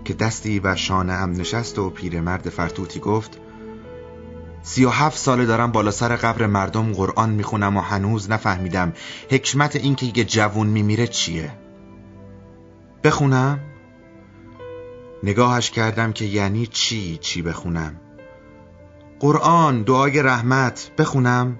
که 0.04 0.14
دستی 0.14 0.60
بر 0.60 0.74
شانه 0.74 1.12
هم 1.12 1.30
نشست 1.30 1.78
و 1.78 1.90
پیرمرد 1.90 2.48
فرتوتی 2.48 3.00
گفت 3.00 3.38
سی 4.62 4.84
و 4.84 4.88
هفت 4.88 5.18
ساله 5.18 5.46
دارم 5.46 5.72
بالا 5.72 5.90
سر 5.90 6.16
قبر 6.16 6.46
مردم 6.46 6.92
قرآن 6.92 7.30
می‌خونم 7.30 7.76
و 7.76 7.80
هنوز 7.80 8.30
نفهمیدم 8.30 8.92
حکمت 9.30 9.76
این 9.76 9.94
که 9.94 10.06
یه 10.06 10.24
جوون 10.24 10.66
میمیره 10.66 11.06
چیه. 11.06 11.52
بخونم؟ 13.04 13.60
نگاهش 15.22 15.70
کردم 15.70 16.12
که 16.12 16.24
یعنی 16.24 16.66
چی 16.66 17.16
چی 17.16 17.42
بخونم. 17.42 18.00
قرآن 19.20 19.82
دعای 19.82 20.22
رحمت 20.22 20.90
بخونم؟ 20.98 21.58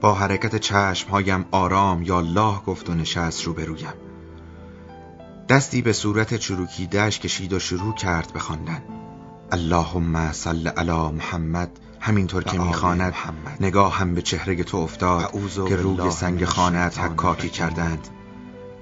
با 0.00 0.14
حرکت 0.14 0.56
چشم 0.56 1.10
هایم 1.10 1.44
آرام 1.50 2.02
یا 2.02 2.18
الله 2.18 2.60
گفت 2.66 2.90
و 2.90 2.94
نشست 2.94 3.44
روبرویم. 3.44 3.92
دستی 5.48 5.82
به 5.82 5.92
صورت 5.92 6.34
چروکیدهش 6.34 7.18
کشید 7.18 7.52
و 7.52 7.58
شروع 7.58 7.94
کرد 7.94 8.32
بخواندن. 8.32 8.82
اللهم 9.52 10.32
صل 10.32 10.68
علی 10.68 11.10
محمد 11.12 11.70
همینطور 12.00 12.44
که 12.44 12.58
می‌خواند 12.58 13.14
نگاه 13.60 13.96
هم 13.96 14.14
به 14.14 14.22
چهره 14.22 14.64
تو 14.64 14.76
افتاد 14.76 15.32
که 15.68 15.76
روی 15.76 16.10
سنگ 16.10 16.44
خانت 16.44 16.98
حکاکی 16.98 17.48
کردند. 17.48 18.08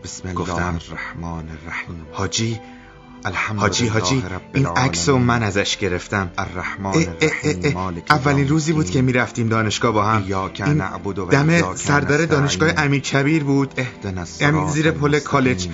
بسم 0.05 0.29
الله 0.29 0.41
گفتم 0.41 0.79
الرحمن 0.89 1.49
الرحیم. 1.49 2.07
حاجی 2.13 2.61
حاجی 3.35 3.87
حاجی 3.87 4.23
این 4.55 4.67
عکس 4.67 5.09
من 5.09 5.43
ازش 5.43 5.77
گرفتم. 5.77 6.31
الرحمن 6.39 7.07
اولین 8.11 8.49
روزی 8.49 8.73
بود 8.73 8.91
که 8.91 9.03
می‌رفتیم 9.03 9.49
دانشگاه 9.49 9.93
با 9.93 10.05
هم. 10.05 10.25
این 10.67 10.83
دم 11.31 11.75
سردار 11.75 12.27
دانشگاه 12.27 12.71
امیر 12.77 13.01
کبیر 13.01 13.45
بود. 13.45 13.81
یعنی 14.41 14.69
زیر 14.69 14.91
پل 14.91 15.19
کالج. 15.19 15.69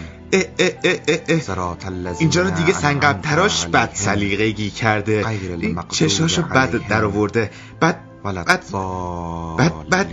اینجا 2.18 2.42
رو 2.42 2.50
دیگه 2.50 2.72
سنگب 2.72 3.20
تراش 3.22 3.66
بد 3.66 3.90
سلیقگی 3.94 4.70
کرده. 4.70 5.24
چشاشو 5.88 6.42
بد 6.42 6.86
در 6.88 7.04
آورده 7.04 7.50
بعد 7.80 8.00
بعد 8.24 8.64
بعد 9.90 10.12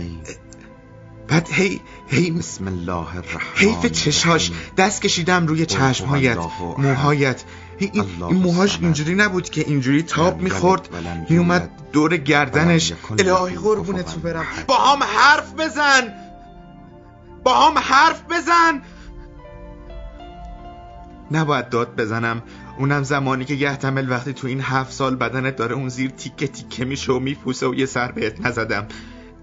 بعد 1.28 1.48
هی 1.52 1.80
هی 2.10 2.30
بسم 2.30 2.66
الله 2.66 3.16
الرحمن 3.16 3.40
حیف 3.54 3.86
چشاش 3.86 4.50
دست 4.76 5.02
کشیدم 5.02 5.46
روی 5.46 5.66
چشمهایت 5.66 6.38
موهایت. 6.78 7.44
این, 7.78 8.04
موهاش 8.20 8.78
اینجوری 8.80 9.14
نبود 9.14 9.50
که 9.50 9.60
اینجوری 9.60 10.02
تاب 10.02 10.40
می‌خورد 10.40 10.88
میومد 11.30 11.70
دور 11.92 12.16
گردنش. 12.16 12.92
الهی 13.18 13.56
قربونت 13.56 14.14
تو 14.14 14.20
برم. 14.20 14.44
با 14.66 14.76
هم 14.76 15.02
حرف 15.02 15.54
بزن. 15.54 16.14
با 17.44 17.66
هم 17.66 17.78
حرف 17.78 18.22
بزن. 18.30 18.82
نباید 21.30 21.68
داد 21.68 21.96
بزنم. 21.96 22.42
اونم 22.78 23.02
زمانی 23.02 23.44
که 23.44 23.54
یحتمل 23.54 24.10
وقتی 24.10 24.32
تو 24.32 24.46
این 24.46 24.60
هفت 24.60 24.92
سال 24.92 25.16
بدنت 25.16 25.56
داره 25.56 25.74
اون 25.74 25.88
زیر 25.88 26.10
تیکه 26.10 26.46
تیکه 26.46 26.84
میشه 26.84 27.12
و 27.12 27.18
میپوسه 27.18 27.66
و 27.66 27.74
یه 27.74 27.86
سر 27.86 28.12
بهت 28.12 28.46
نزدم. 28.46 28.86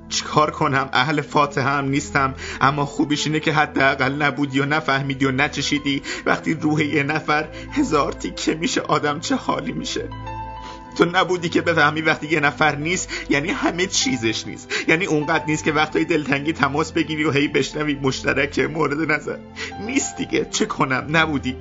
چیکار 0.09 0.51
کنم؟ 0.51 0.89
اهل 0.93 1.21
فاتحه 1.21 1.63
هم 1.63 1.85
نیستم. 1.85 2.35
اما 2.61 2.85
خوبیش 2.85 3.27
اینه 3.27 3.39
که 3.39 3.53
حداقل 3.53 4.13
نبودی 4.13 4.59
و 4.59 4.65
نفهمیدی 4.65 5.25
و 5.25 5.31
نچشیدی. 5.31 6.01
وقتی 6.25 6.53
روح 6.53 6.83
یه 6.83 7.03
نفر 7.03 7.47
هزار 7.71 8.11
تیکه 8.11 8.55
میشه 8.55 8.81
آدم 8.81 9.19
چه 9.19 9.35
حالی 9.35 9.71
میشه؟ 9.71 10.09
تو 10.97 11.05
نبودی 11.05 11.49
که 11.49 11.61
بفهمی 11.61 12.01
وقتی 12.01 12.27
یه 12.27 12.39
نفر 12.39 12.75
نیست 12.75 13.09
یعنی 13.29 13.49
همه 13.49 13.85
چیزش 13.85 14.47
نیست. 14.47 14.73
یعنی 14.87 15.05
اونقدر 15.05 15.43
نیست 15.47 15.63
که 15.63 15.71
وقتی 15.71 16.05
دلتنگی 16.05 16.53
تماس 16.53 16.91
بگیری 16.91 17.23
و 17.23 17.31
هی 17.31 17.47
بشنوی 17.47 17.95
مشترک 17.95 18.59
مورد 18.59 19.11
نظر. 19.11 19.37
نیست 19.85 20.17
دیگه. 20.17 20.47
چه 20.51 20.65
کنم؟ 20.65 21.07
نبودی. 21.09 21.55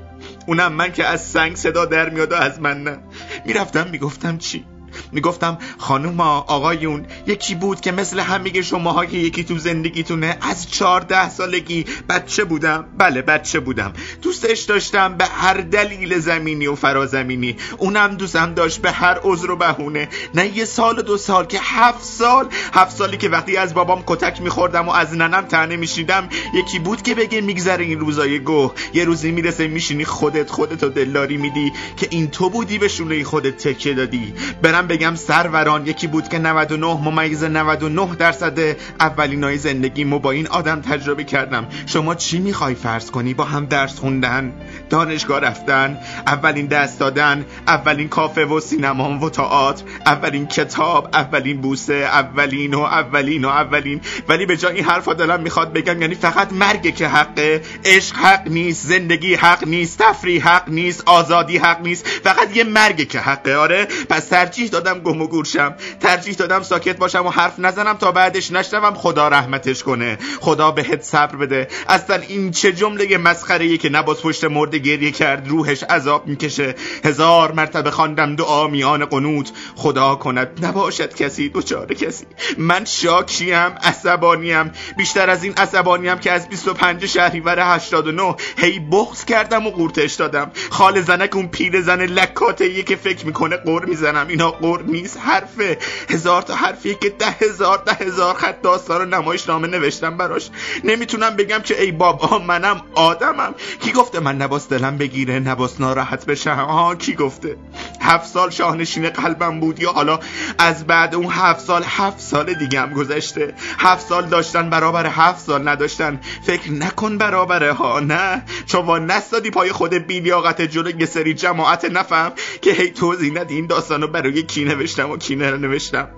اونم 0.46 0.72
من 0.72 0.92
که 0.92 1.04
از 1.04 1.26
سنگ 1.26 1.56
صدا 1.56 1.85
در 1.85 2.11
میاد 2.11 2.32
و 2.32 2.35
از 2.35 2.61
من 2.61 2.82
نه. 2.82 2.98
می‌رفتم 3.46 3.87
می‌گفتم 3.90 4.38
چی؟ 4.38 4.64
می‌گفتم 5.12 5.59
خانوم 5.78 6.20
آقایون 6.20 7.06
یکی 7.26 7.54
بود 7.54 7.80
که 7.80 7.92
مثل 7.92 8.20
همه 8.20 8.62
شماها 8.62 9.06
که 9.06 9.16
یکی 9.16 9.44
تو 9.44 9.59
زندگیتونه 9.59 10.38
از 10.40 10.70
چهارده 10.70 11.30
سالگی 11.30 11.85
بچه 12.09 12.44
بودم. 12.44 12.85
بله 12.98 13.22
بچه 13.22 13.61
بودم. 13.61 13.92
دوستش 14.22 14.61
داشتم 14.61 15.16
به 15.16 15.24
هر 15.24 15.54
دلیل 15.54 16.18
زمینی 16.18 16.66
و 16.66 16.74
فرازمینی. 16.74 17.56
اونم 17.78 18.14
دوستم 18.14 18.54
داشت 18.54 18.82
به 18.82 18.90
هر 18.90 19.18
عذر 19.22 19.50
و 19.50 19.56
بهونه. 19.56 20.09
نه 20.35 20.56
یه 20.56 20.64
سال 20.64 20.98
و 20.98 21.02
دو 21.02 21.16
سال 21.16 21.44
که 21.44 21.59
هفت 21.62 22.04
سال. 22.04 22.46
هفت 22.74 22.96
سالی 22.96 23.16
که 23.16 23.28
وقتی 23.28 23.56
از 23.56 23.74
بابام 23.74 24.02
کتک 24.06 24.42
میخوردم 24.42 24.88
و 24.88 24.90
از 24.90 25.14
ننم 25.14 25.42
تنه 25.42 25.76
میشیدم 25.76 26.28
یکی 26.54 26.78
بود 26.78 27.02
که 27.02 27.14
بگه 27.14 27.40
میگذره 27.40 27.85
این 27.85 28.00
روزای 28.00 28.38
گوه. 28.38 28.74
یه 28.94 29.04
روزی 29.04 29.30
می‌رسه 29.30 29.68
میشینی 29.68 30.04
خودت 30.04 30.50
خودت 30.50 30.82
و 30.82 30.88
دلداری 30.88 31.37
میدی 31.37 31.72
که 31.96 32.09
این 32.11 32.30
تو 32.30 32.50
بودی 32.50 32.78
به 32.78 32.88
شونه 32.88 33.24
خودت 33.24 33.56
تکیه 33.56 33.94
دادی. 33.94 34.35
برم 34.62 34.86
بگم 34.87 35.14
سروران 35.14 35.87
یکی 35.87 36.07
بود 36.07 36.29
که 36.29 36.38
99 36.38 36.87
ممیز 36.87 37.44
99 37.44 38.14
درصد 38.14 38.59
اولینای 39.01 39.59
زندگیمو 39.59 40.18
با 40.18 40.31
این 40.31 40.46
آدم 40.46 40.81
تجربه 40.81 41.25
کردم. 41.25 41.66
شما 41.87 42.14
چی 42.14 42.38
می‌خوای 42.38 42.75
فرض 42.75 43.11
کنی 43.11 43.35
با 43.35 43.44
هم 43.44 43.66
درس 43.66 43.99
خوندن؟ 43.99 44.53
دانشگاه 44.90 45.40
رفتن 45.40 45.99
اولین 46.27 46.66
دست 46.66 47.01
دادن 47.01 47.44
اولین 47.66 48.09
کافه 48.09 48.44
و 48.44 48.61
سینما 48.61 49.18
و 49.18 49.31
تئاتر 49.31 49.85
اولین 50.07 50.46
کتاب 50.46 51.09
اولین 51.12 51.61
بوسه 51.61 51.94
اولین 51.94 52.75
و 52.75 52.81
اولین 52.81 53.44
و 53.44 53.49
اولین. 53.49 54.01
ولی 54.29 54.46
به 54.46 54.57
جای 54.57 54.75
این 54.75 54.85
حرفا 54.85 55.12
دلم 55.14 55.40
می‌خواد 55.40 55.72
بگم 55.72 56.03
یعنی 56.03 56.14
فقط 56.14 56.53
مرگه 56.53 56.92
که 56.92 57.09
حقه 57.09 57.62
عشق 57.85 58.16
حق 58.16 58.49
نیست 58.49 58.87
زندگی 58.87 59.35
حق 59.35 59.64
نیست 59.66 59.99
تفریح 59.99 60.49
حق 60.49 60.68
نیست 60.68 61.03
آزادی 61.07 61.59
حق 61.59 61.81
نیست. 61.83 62.07
فقط 62.07 62.57
یه 62.57 62.64
مرگه 62.64 63.05
که 63.05 63.20
حقه 63.20 63.57
آره؟ 63.57 63.88
پس 64.09 64.29
ترجیح 64.29 64.68
دادم 64.80 65.00
گم 65.00 65.22
و 65.22 65.26
گورشم. 65.26 65.74
ترجیح 66.00 66.34
دادم 66.34 66.62
ساکت 66.62 66.96
باشم 66.96 67.26
و 67.26 67.30
حرف 67.30 67.58
نزنم 67.58 67.92
تا 67.92 68.12
بعدش 68.12 68.52
نشنوم 68.52 68.94
خدا 68.94 69.28
رحمتش 69.28 69.82
کنه. 69.82 70.18
خدا 70.40 70.70
بهت 70.70 71.02
صبر 71.02 71.36
بده. 71.36 71.68
اصلا 71.88 72.16
این 72.16 72.50
چه 72.50 72.72
جمله 72.72 73.18
مسخره 73.18 73.76
که 73.76 73.88
نباز 73.88 74.22
پشت 74.22 74.44
مرد 74.44 74.74
گریه 74.74 75.10
کرد 75.10 75.48
روحش 75.48 75.82
عذاب 75.82 76.26
می‌کشه. 76.26 76.74
هزار 77.04 77.52
مرتبه 77.52 77.90
خواندم 77.90 78.36
دعا 78.36 78.66
میان 78.68 79.04
قنوت. 79.04 79.52
خدا 79.76 80.14
کند 80.14 80.64
نباشد 80.64 81.14
کسی 81.14 81.48
دوچار 81.48 81.94
کسی. 81.94 82.26
من 82.58 82.84
شاکیم 82.84 83.72
عصبانیم. 83.82 84.72
بیشتر 84.96 85.30
از 85.30 85.44
این 85.44 85.52
عصبانیم 85.56 86.18
که 86.18 86.32
از 86.32 86.48
25 86.48 87.06
شهریور 87.06 87.74
89 87.74 88.34
هی 88.58 88.78
بغض 88.78 89.24
کردم 89.24 89.66
و 89.66 89.70
قورتش 89.70 90.14
دادم. 90.14 90.50
خال 90.70 91.00
زنک 91.00 91.36
اون 91.36 91.48
پیر 91.48 91.82
زن 91.82 92.00
لکاته 92.02 92.82
که 92.82 92.96
فکر 92.96 93.26
می‌کنه 93.26 93.56
قر 93.56 93.84
می‌زنم. 93.84 94.28
اینا 94.28 94.50
نیست 94.74 95.18
حرفه. 95.20 95.79
هزار 96.11 96.42
تا 96.42 96.55
حرفیه 96.55 96.94
که 96.94 97.11
ده 97.11 97.26
هزار 97.26 97.83
ده 97.87 97.92
هزار 97.92 98.35
خط 98.35 98.62
داستان 98.62 99.02
و 99.02 99.05
نمایش 99.05 99.48
نامه 99.48 99.68
نوشتم 99.68 100.16
براش. 100.16 100.50
نمی‌تونم 100.85 101.37
بگم 101.37 101.59
که 101.59 101.83
ای 101.83 101.92
بابا 101.92 102.38
منم 102.38 102.83
آدمم. 102.94 103.55
کی 103.81 103.92
گفته 103.92 104.20
من 104.20 104.37
نباس 104.37 104.68
دلم 104.68 104.98
بگیره 104.98 105.38
نباس 105.38 105.81
ناراحت 105.81 106.26
بشم 106.26 106.55
ها 106.55 106.94
کی 106.94 107.14
گفته؟ 107.14 107.57
هفت 108.00 108.26
سال 108.26 108.50
شاهنشین 108.50 109.11
قلبم 109.11 109.61
بود 109.61 109.81
یا 109.81 109.92
حالا 109.92 110.20
از 110.59 110.87
بعد 110.87 111.14
اون 111.14 111.29
هفت 111.31 111.61
سال 111.61 111.83
هفت 111.87 112.20
سال 112.20 112.55
دیگه 112.55 112.81
هم 112.81 112.92
گذشته. 112.92 113.55
هفت 113.79 114.07
سال 114.09 114.26
داشتن 114.26 114.70
برابر 114.70 115.07
هفت 115.07 115.46
سال 115.46 115.68
نداشتن. 115.68 116.20
فکر 116.46 116.72
نکن 116.72 117.18
برابره 117.18 117.72
ها 117.72 118.00
نه؟ 118.00 118.42
چون 118.66 119.07
نستادی 119.07 119.50
پای 119.50 119.72
خود 119.72 119.94
بیلیاقت 119.94 120.62
جلوی 120.62 121.07
سری 121.07 121.35
جماعت 121.35 121.85
نفهم 121.85 122.33
که 122.62 122.72
هی 122.72 122.90
توضیح 122.90 123.33
ندی 123.33 123.55
این 123.55 123.66
داستانو 123.66 124.07
برای 124.07 124.42
کی 124.57 124.64
نوشتم 124.64 125.11
و 125.11 125.16
کی 125.16 125.37
نوشتم. 125.37 126.09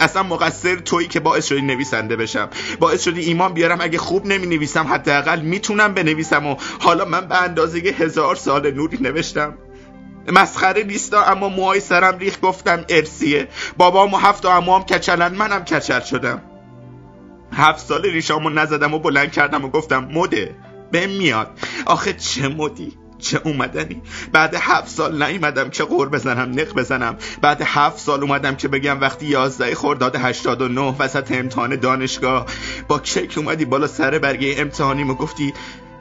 اصلا 0.00 0.22
مقصر 0.22 0.76
تویی 0.76 1.08
که 1.08 1.20
باعث 1.20 1.46
شدی 1.46 1.62
نویسنده 1.62 2.16
بشم. 2.16 2.48
باعث 2.80 3.04
شدی 3.04 3.20
ایمان 3.20 3.54
بیارم. 3.54 3.78
اگه 3.80 3.98
خوب 3.98 4.26
نمی 4.26 4.46
نویسم 4.46 4.86
حداقل 4.86 5.40
می‌تونم 5.40 5.94
بنویسم 5.94 6.46
و 6.46 6.56
حالا 6.80 7.04
من 7.04 7.28
به 7.28 7.42
اندازه 7.42 7.78
هزار 7.78 8.36
سال 8.36 8.70
نوری 8.70 8.98
نوشتم. 9.00 9.54
مسخره 10.32 10.82
نیستا 10.82 11.24
اما 11.24 11.48
موهای 11.48 11.80
سرم 11.80 12.18
ریخ. 12.18 12.38
گفتم 12.42 12.84
ارسیه. 12.88 13.48
بابام 13.76 14.14
و 14.14 14.16
هفت 14.16 14.44
و 14.44 14.48
امام 14.48 14.82
کچلن. 14.82 15.34
منم 15.34 15.64
کچل 15.64 16.00
شدم. 16.00 16.42
هفت 17.52 17.86
سال 17.86 18.02
ریشامو 18.02 18.50
نزدم 18.50 18.94
و 18.94 18.98
بلند 18.98 19.32
کردم 19.32 19.64
و 19.64 19.68
گفتم 19.68 20.08
مده. 20.12 20.56
به 20.92 21.06
میاد. 21.06 21.58
آخه 21.86 22.12
چه 22.12 22.48
مدی؟ 22.48 22.92
چه 23.20 23.40
اومدنی؟ 23.44 24.02
بعد 24.32 24.54
هفت 24.54 24.88
سال 24.88 25.22
نیومدم 25.22 25.70
که 25.70 25.84
قور 25.84 26.08
بزنم 26.08 26.60
نق 26.60 26.74
بزنم. 26.74 27.16
بعد 27.42 27.62
هفت 27.64 27.98
سال 27.98 28.22
اومدم 28.22 28.56
که 28.56 28.68
بگم 28.68 29.00
وقتی 29.00 29.26
یازده 29.26 29.74
خرداد 29.74 30.16
هشتاد 30.16 30.62
و 30.62 30.68
نه 30.68 30.96
وسط 30.98 31.32
امتحان 31.32 31.76
دانشگاه 31.76 32.46
با 32.88 32.98
کیک 32.98 33.38
اومدی 33.38 33.64
بالا 33.64 33.86
سر 33.86 34.18
برگه 34.18 34.54
امتحانیم 34.58 35.10
و 35.10 35.14
گفتی 35.14 35.52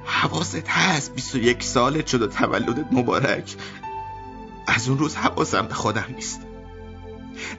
حواست 0.06 0.68
هست 0.68 1.16
21 1.16 1.64
سالت 1.64 2.08
شد 2.08 2.22
و 2.22 2.28
تولدت 2.28 2.86
مبارک. 2.92 3.56
از 4.68 4.90
اون 4.90 4.98
روز 4.98 5.16
حواسم 5.16 5.68
به 5.68 5.74
خودم 5.74 6.06
نیست. 6.16 6.42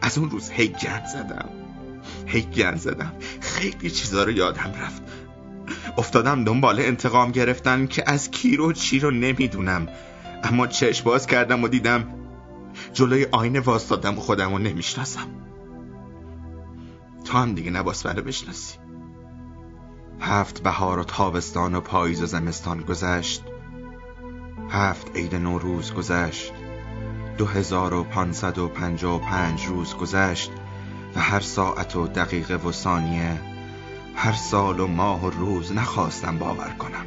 از 0.03 0.19
اون 0.19 0.31
روز 0.31 0.51
هی 0.51 0.69
گند 0.69 1.07
زدم. 1.07 1.49
هی 2.27 2.43
گند 2.43 2.79
زدم. 2.79 3.13
خیلی 3.41 3.91
چیزا 3.91 4.25
رو 4.25 4.31
یادم 4.31 4.73
رفت. 4.83 5.03
افتادم 5.99 6.45
دنبال 6.45 6.81
انتقام 6.81 7.31
گرفتن 7.31 7.87
که 7.87 8.03
از 8.07 8.31
کی 8.31 8.57
رو 8.57 8.73
چی 8.73 9.01
رو 9.01 9.11
نمی‌دونم. 9.11 9.89
اما 10.45 10.67
چشم 10.67 11.05
باز 11.05 11.27
کردم 11.27 11.65
و 11.65 11.69
دیدم 11.69 12.15
جلوی 12.93 13.27
آینه 13.33 13.61
واستادم 13.61 14.19
و 14.19 14.21
خودم 14.21 14.53
رو 14.53 14.59
نمی‌شناسم. 14.59 15.27
تا 17.25 17.39
هم 17.39 17.55
دیگه 17.55 17.71
نباس 17.71 18.07
منو 18.07 18.23
بشناسی. 18.23 18.79
هفت 20.21 20.63
بهار 20.63 20.99
و 20.99 21.05
تابستان 21.05 21.75
و 21.75 21.81
پاییز 21.81 22.23
و 22.23 22.27
زمستان 22.27 22.81
گذشت. 22.81 23.45
هفت 24.71 25.17
عید 25.17 25.35
نوروز 25.35 25.95
گذشت. 25.95 26.53
دو 27.39 27.47
هزار 27.47 27.95
و 27.95 28.05
پانصد 28.05 28.59
و 28.59 28.69
پنجاه 28.69 29.17
و 29.17 29.19
پنج 29.19 29.65
روز 29.65 29.95
گذشت 29.95 30.51
و 31.17 31.21
هر 31.21 31.41
ساعت 31.41 31.97
و 31.97 32.07
دقیقه 32.07 32.55
و 32.55 32.73
ثانیه 32.73 33.50
هر 34.15 34.33
سال 34.33 34.81
و 34.81 34.87
ماه 34.87 35.27
و 35.27 35.31
روز 35.31 35.73
نخواستم 35.73 36.39
باور 36.39 36.71
کنم. 36.79 37.07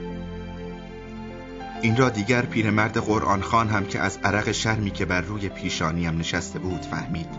این 1.81 1.97
را 1.97 2.09
دیگر 2.09 2.41
پیرمرد 2.45 2.97
قرآن 2.97 3.41
خان 3.41 3.69
هم 3.69 3.85
که 3.85 3.99
از 3.99 4.19
عرق 4.23 4.51
شرمی 4.51 4.91
که 4.91 5.05
بر 5.05 5.21
روی 5.21 5.49
پیشانیم 5.49 6.17
نشسته 6.17 6.59
بود 6.59 6.81
فهمید. 6.81 7.29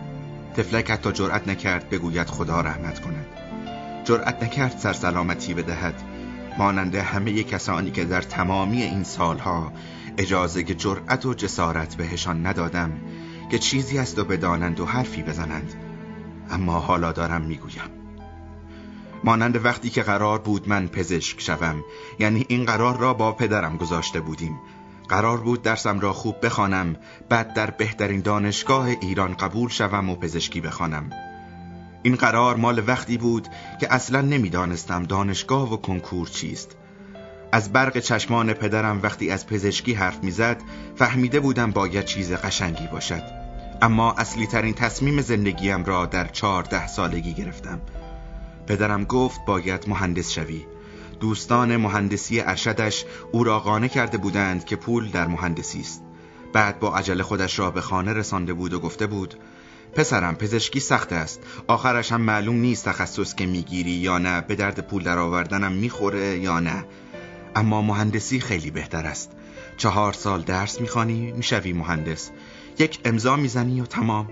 تفلک 0.57 0.91
حتی 0.91 1.13
جرأت 1.13 1.49
نکرد 1.49 1.89
بگوید 1.89 2.27
خدا 2.27 2.61
رحمت 2.61 3.01
کند. 3.01 3.27
جرأت 4.05 4.43
نکرد 4.43 4.79
سرسلامتی 4.79 5.55
بدهد. 5.55 6.03
مانند 6.59 6.95
همه 6.95 7.43
کسانی 7.43 7.91
که 7.91 8.05
در 8.05 8.23
تمامی 8.23 8.83
این 8.83 9.05
سالها 9.05 9.73
اجازه 10.19 10.63
جرأت 10.63 11.27
و 11.27 11.35
جسارت 11.35 11.95
بهشان 11.95 12.47
ندادم 12.47 12.93
که 13.51 13.59
چیزی 13.59 13.99
است 13.99 14.19
و 14.19 14.25
بدانند 14.25 14.81
و 14.81 14.87
حرفی 14.87 15.23
بزنند. 15.23 15.75
اما 16.51 16.81
حالا 16.81 17.13
دارم 17.13 17.43
می‌گویم. 17.43 18.04
مانند 19.25 19.65
وقتی 19.65 19.91
که 19.91 20.03
قرار 20.03 20.39
بود 20.39 20.69
من 20.69 20.89
پزشک 20.89 21.41
شوم 21.41 21.85
یعنی 22.19 22.47
این 22.49 22.65
قرار 22.65 22.97
را 22.97 23.15
با 23.15 23.33
پدرم 23.33 23.77
گذاشته 23.77 24.21
بودیم. 24.21 24.59
قرار 25.09 25.37
بود 25.37 25.63
درسم 25.63 26.01
را 26.01 26.13
خوب 26.13 26.47
بخوانم 26.47 26.97
بعد 27.29 27.55
در 27.55 27.71
بهترین 27.71 28.21
دانشگاه 28.21 28.87
ایران 28.87 29.35
قبول 29.35 29.69
شوم 29.69 30.11
و 30.11 30.17
پزشکی 30.17 30.61
بخوانم. 30.61 31.11
این 32.03 32.15
قرار 32.15 32.57
مال 32.57 32.83
وقتی 32.87 33.19
بود 33.19 33.49
که 33.81 33.95
اصلا 33.95 34.21
نمی‌دانستم 34.21 35.03
دانشگاه 35.03 35.75
و 35.75 35.77
کنکور 35.77 36.29
چیست. 36.29 36.77
از 37.53 37.73
برق 37.73 37.99
چشمان 37.99 38.53
پدرم 38.53 39.01
وقتی 39.03 39.31
از 39.31 39.47
پزشکی 39.47 39.95
حرف 39.95 40.25
می‌زد 40.25 40.63
فهمیده 40.97 41.41
بودم 41.41 41.71
باید 41.71 42.05
چیز 42.05 42.33
قشنگی 42.33 42.87
باشد. 42.93 43.23
اما 43.83 44.13
اصلی 44.13 44.47
ترین 44.47 44.75
تصمیم 44.75 45.21
زندگیم 45.21 45.85
را 45.85 46.07
در 46.07 46.27
چهارده 46.27 46.87
سالگی 46.87 47.35
گرفتم. 47.35 47.81
پدرم 48.67 49.05
گفت 49.05 49.41
باید 49.47 49.89
مهندس 49.89 50.31
شوی. 50.31 50.67
دوستان 51.21 51.77
مهندسی 51.77 52.41
ارشدش 52.41 53.05
او 53.33 53.45
را 53.45 53.61
قانع 53.61 53.89
کرده 53.89 54.19
بودند 54.19 54.65
که 54.65 54.77
پول 54.77 55.11
در 55.11 55.27
مهندسی 55.27 55.81
است. 55.81 56.03
بعد 56.53 56.81
با 56.81 56.97
عجله 56.97 57.23
خودش 57.23 57.59
را 57.59 57.71
به 57.71 57.81
خانه 57.81 58.13
رسانده 58.13 58.53
بود 58.53 58.73
و 58.73 58.81
گفته 58.81 59.07
بود 59.07 59.35
پسرم 59.95 60.35
پزشکی 60.35 60.81
سخت 60.81 61.13
است. 61.13 61.41
آخرش 61.67 62.13
هم 62.13 62.21
معلوم 62.21 62.57
نیست 62.57 62.85
تخصص 62.85 63.35
که 63.35 63.47
می‌گیری 63.47 63.91
یا 63.91 64.19
نه 64.19 64.41
به 64.41 64.55
درد 64.55 64.87
پول 64.87 65.03
در 65.03 65.19
آوردنم 65.19 65.73
می‌خوره 65.73 66.39
یا 66.39 66.61
نه. 66.61 66.85
اما 67.57 67.83
مهندسی 67.83 68.41
خیلی 68.41 68.71
بهتر 68.71 69.07
است. 69.07 69.33
چهار 69.77 70.13
سال 70.13 70.43
درس 70.43 70.81
می‌خوانی 70.81 71.33
می‌شوی 71.33 71.73
مهندس. 71.73 72.31
یک 72.79 72.99
امضا 73.05 73.37
می‌زنی 73.37 73.81
و 73.81 73.87
تمام. 73.87 74.29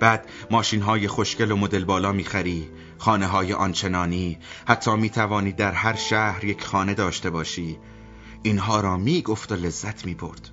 بعد 0.00 0.28
ماشین 0.50 0.82
های 0.82 1.08
خوشگل 1.08 1.50
و 1.50 1.56
مدل 1.56 1.84
بالا 1.84 2.12
می‌خری. 2.12 2.68
خانه 2.98 3.26
های 3.26 3.52
آنچنانی. 3.52 4.38
حتی 4.66 4.96
می 4.96 5.10
توانی 5.10 5.52
در 5.52 5.72
هر 5.72 5.94
شهر 5.96 6.44
یک 6.44 6.64
خانه 6.64 6.94
داشته 6.94 7.30
باشی. 7.30 7.78
اینها 8.42 8.80
را 8.80 8.96
می 8.96 9.22
گفت 9.22 9.52
و 9.52 9.54
لذت 9.54 10.06
می 10.06 10.14
برد 10.14 10.50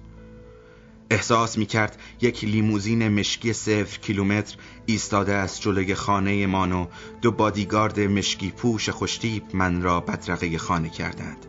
احساس 1.10 1.58
می 1.58 1.66
کرد 1.66 1.98
یک 2.22 2.44
لیموزین 2.44 3.08
مشکی 3.08 3.54
صفر 3.54 4.00
کیلومتر 4.00 4.56
ایستاده 4.86 5.34
از 5.34 5.62
جلوی 5.62 5.96
خانه 5.96 6.48
من 6.48 6.72
و 6.72 6.88
دو 7.22 7.32
بادیگارد 7.32 8.00
مشکی 8.00 8.52
پوش 8.52 8.90
خوشتیب 8.90 9.44
من 9.54 9.82
را 9.82 10.00
بدرقه 10.00 10.58
خانه 10.58 10.90
کردند. 10.90 11.46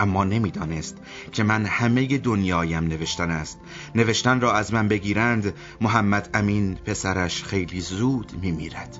اما 0.00 0.24
نمی‌دانست 0.24 0.96
که 1.32 1.42
من 1.42 1.66
همه 1.66 2.18
دنیایم 2.18 2.84
نوشتن 2.84 3.30
است. 3.30 3.60
نوشتن 3.94 4.40
را 4.40 4.52
از 4.52 4.74
من 4.74 4.88
بگیرند 4.88 5.54
محمد 5.80 6.30
امین 6.34 6.74
پسرش 6.74 7.44
خیلی 7.44 7.80
زود 7.80 8.32
میمیرد. 8.42 8.98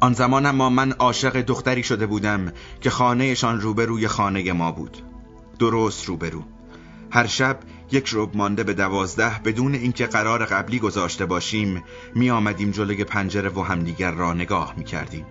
آن 0.00 0.12
زمان 0.12 0.46
اما 0.46 0.70
من 0.70 0.92
عاشق 0.92 1.40
دختری 1.40 1.82
شده 1.82 2.06
بودم 2.06 2.52
که 2.80 2.90
خانهشان 2.90 3.60
روبروی 3.60 4.08
خانه 4.08 4.52
ما 4.52 4.72
بود. 4.72 4.96
درست 5.58 6.04
روبرو. 6.04 6.42
هر 7.10 7.26
شب 7.26 7.58
یک 7.92 8.10
رب 8.12 8.36
مانده 8.36 8.64
به 8.64 8.74
دوازده 8.74 9.40
بدون 9.44 9.74
اینکه 9.74 10.06
قرار 10.06 10.44
قبلی 10.44 10.78
گذاشته 10.78 11.26
باشیم 11.26 11.82
می 12.14 12.30
آمدیم 12.30 12.70
جلوی 12.70 13.04
پنجره 13.04 13.48
و 13.48 13.62
همدیگر 13.62 14.10
را 14.10 14.32
نگاه 14.32 14.74
می 14.76 14.84
کردیم 14.84 15.26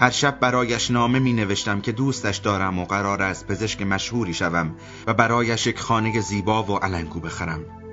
هر 0.00 0.10
شب 0.10 0.40
برایش 0.40 0.90
نامه 0.90 1.18
می 1.18 1.32
نوشتم 1.32 1.80
که 1.80 1.92
دوستش 1.92 2.36
دارم 2.36 2.78
و 2.78 2.84
قرار 2.84 3.22
است 3.22 3.46
پزشک 3.46 3.82
مشهوری 3.82 4.34
شوم 4.34 4.74
و 5.06 5.14
برایش 5.14 5.66
یک 5.66 5.78
خانه 5.78 6.20
زیبا 6.20 6.62
و 6.62 6.76
علنگو 6.76 7.20
بخرم. 7.20 7.87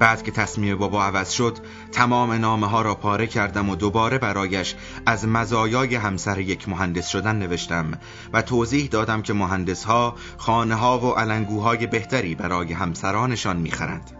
بعد 0.00 0.22
که 0.22 0.30
تصمیم 0.30 0.78
بابا 0.78 1.04
عوض 1.04 1.30
شد 1.30 1.58
تمام 1.92 2.32
نامه 2.32 2.66
ها 2.66 2.82
را 2.82 2.94
پاره 2.94 3.26
کردم 3.26 3.70
و 3.70 3.76
دوباره 3.76 4.18
برایش 4.18 4.74
از 5.06 5.28
مزایای 5.28 5.94
همسر 5.94 6.38
یک 6.38 6.68
مهندس 6.68 7.08
شدن 7.08 7.36
نوشتم 7.36 7.92
و 8.32 8.42
توضیح 8.42 8.88
دادم 8.88 9.22
که 9.22 9.32
مهندس 9.32 9.84
ها 9.84 10.14
خانه 10.36 10.74
ها 10.74 10.98
و 10.98 11.12
علنگوهای 11.12 11.86
بهتری 11.86 12.34
برای 12.34 12.72
همسرانشان 12.72 13.56
می‌خرند. 13.56 14.10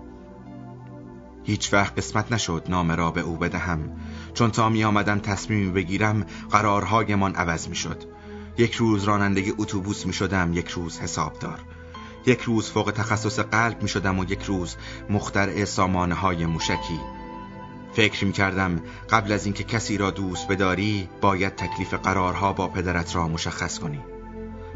هیچ 1.44 1.72
وقت 1.72 1.98
قسمت 1.98 2.32
نشد 2.32 2.66
نامه 2.68 2.94
را 2.94 3.10
به 3.10 3.20
او 3.20 3.36
بدهم. 3.36 3.96
چون 4.34 4.50
تا 4.50 4.68
می 4.68 4.84
آمدم 4.84 5.18
تصمیمی 5.18 5.70
بگیرم 5.70 6.26
قرارهایمان 6.50 7.34
عوض 7.34 7.68
می 7.68 7.76
شد 7.76 8.02
یک 8.58 8.74
روز 8.74 9.04
راننده 9.04 9.52
اتوبوس 9.58 10.06
می 10.06 10.12
شدم 10.12 10.52
یک 10.54 10.68
روز 10.68 11.00
حسابدار. 11.00 11.58
یک 12.26 12.40
روز 12.40 12.70
فوق 12.70 12.92
تخصص 12.96 13.38
قلب 13.38 13.82
می 13.82 13.88
شدم 13.88 14.18
و 14.18 14.24
یک 14.24 14.42
روز 14.42 14.76
مخترع 15.10 15.64
سامانه 15.64 16.14
های 16.14 16.46
موشکی. 16.46 17.00
فکر 17.92 18.24
می 18.24 18.32
کردم 18.32 18.80
قبل 19.10 19.32
از 19.32 19.44
اینکه 19.44 19.64
کسی 19.64 19.98
را 19.98 20.10
دوست 20.10 20.48
بداری 20.48 21.08
باید 21.20 21.56
تکلیف 21.56 21.94
قرارها 21.94 22.52
با 22.52 22.68
پدرت 22.68 23.16
را 23.16 23.28
مشخص 23.28 23.78
کنی. 23.78 24.00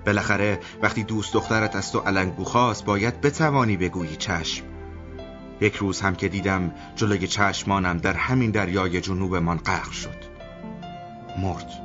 بالاخره 0.06 0.60
وقتی 0.82 1.04
دوست 1.04 1.32
دخترت 1.32 1.76
از 1.76 1.92
تو 1.92 1.98
علنگو 1.98 2.44
خواست 2.44 2.84
باید 2.84 3.20
بتوانی 3.20 3.76
بگویی 3.76 4.16
چشم. 4.16 4.64
یک 5.60 5.74
روز 5.74 6.00
هم 6.00 6.14
که 6.14 6.28
دیدم 6.28 6.72
جلوی 6.96 7.26
چشمانم 7.26 7.98
در 7.98 8.12
همین 8.12 8.50
دریای 8.50 9.00
جنوبمان 9.00 9.58
غرق 9.58 9.90
شد. 9.90 10.24
مرد. 11.42 11.83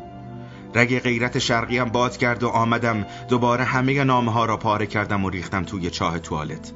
رگ 0.75 0.99
غیرت 0.99 1.39
شرقیم 1.39 1.85
باد 1.85 2.17
کرد 2.17 2.43
و 2.43 2.47
آمدم. 2.47 3.05
دوباره 3.29 3.63
همه 3.63 4.03
نامه 4.03 4.31
ها 4.31 4.45
را 4.45 4.57
پاره 4.57 4.85
کردم 4.85 5.25
و 5.25 5.29
ریختم 5.29 5.63
توی 5.63 5.89
چاه 5.89 6.19
توالت. 6.19 6.71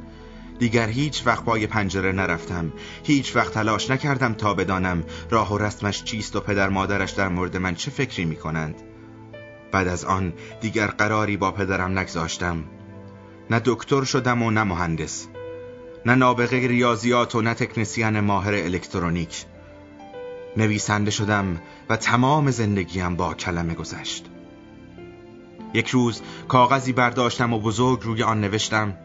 دیگر 0.60 0.88
هیچ 0.88 1.28
وقت 1.28 1.44
پای 1.44 1.68
پنجره 1.68 2.12
نرفتم. 2.12 2.74
هیچ 3.04 3.36
وقت 3.36 3.54
تلاش 3.54 3.90
نکردم 3.90 4.34
تا 4.34 4.54
بدانم 4.54 5.04
راه 5.30 5.54
و 5.54 5.58
رسمش 5.58 6.04
چیست 6.04 6.36
و 6.36 6.40
پدر 6.40 6.70
مادرش 6.70 7.12
در 7.12 7.28
مورد 7.28 7.58
من 7.58 7.76
چه 7.76 7.92
فکری 7.92 8.26
می 8.26 8.36
کنند 8.36 8.76
بعد 9.72 9.88
از 9.88 10.06
آن 10.06 10.34
دیگر 10.62 10.88
قراری 10.88 11.38
با 11.38 11.52
پدرم 11.52 12.00
نگذاشتم. 12.00 12.64
نه 13.50 13.62
دکتر 13.66 14.04
شدم 14.04 14.44
و 14.44 14.52
نه 14.52 14.64
مهندس. 14.64 15.28
نه 16.06 16.16
نابغه 16.16 16.68
ریاضیات 16.68 17.36
و 17.36 17.42
نه 17.42 17.54
تکنسیان 17.54 18.20
ماهر 18.20 18.54
الکترونیک. 18.54 19.46
نویسنده 20.58 21.12
شدم 21.12 21.62
و 21.90 21.98
تمام 21.98 22.52
زندگیم 22.52 23.16
با 23.16 23.34
کلمه 23.34 23.74
گذشت. 23.74 24.26
یک 25.74 25.88
روز 25.88 26.22
کاغذی 26.48 26.94
برداشتم 26.94 27.54
و 27.54 27.60
بزرگ 27.60 28.02
روی 28.04 28.24
آن 28.24 28.42
نوشتم 28.42 28.98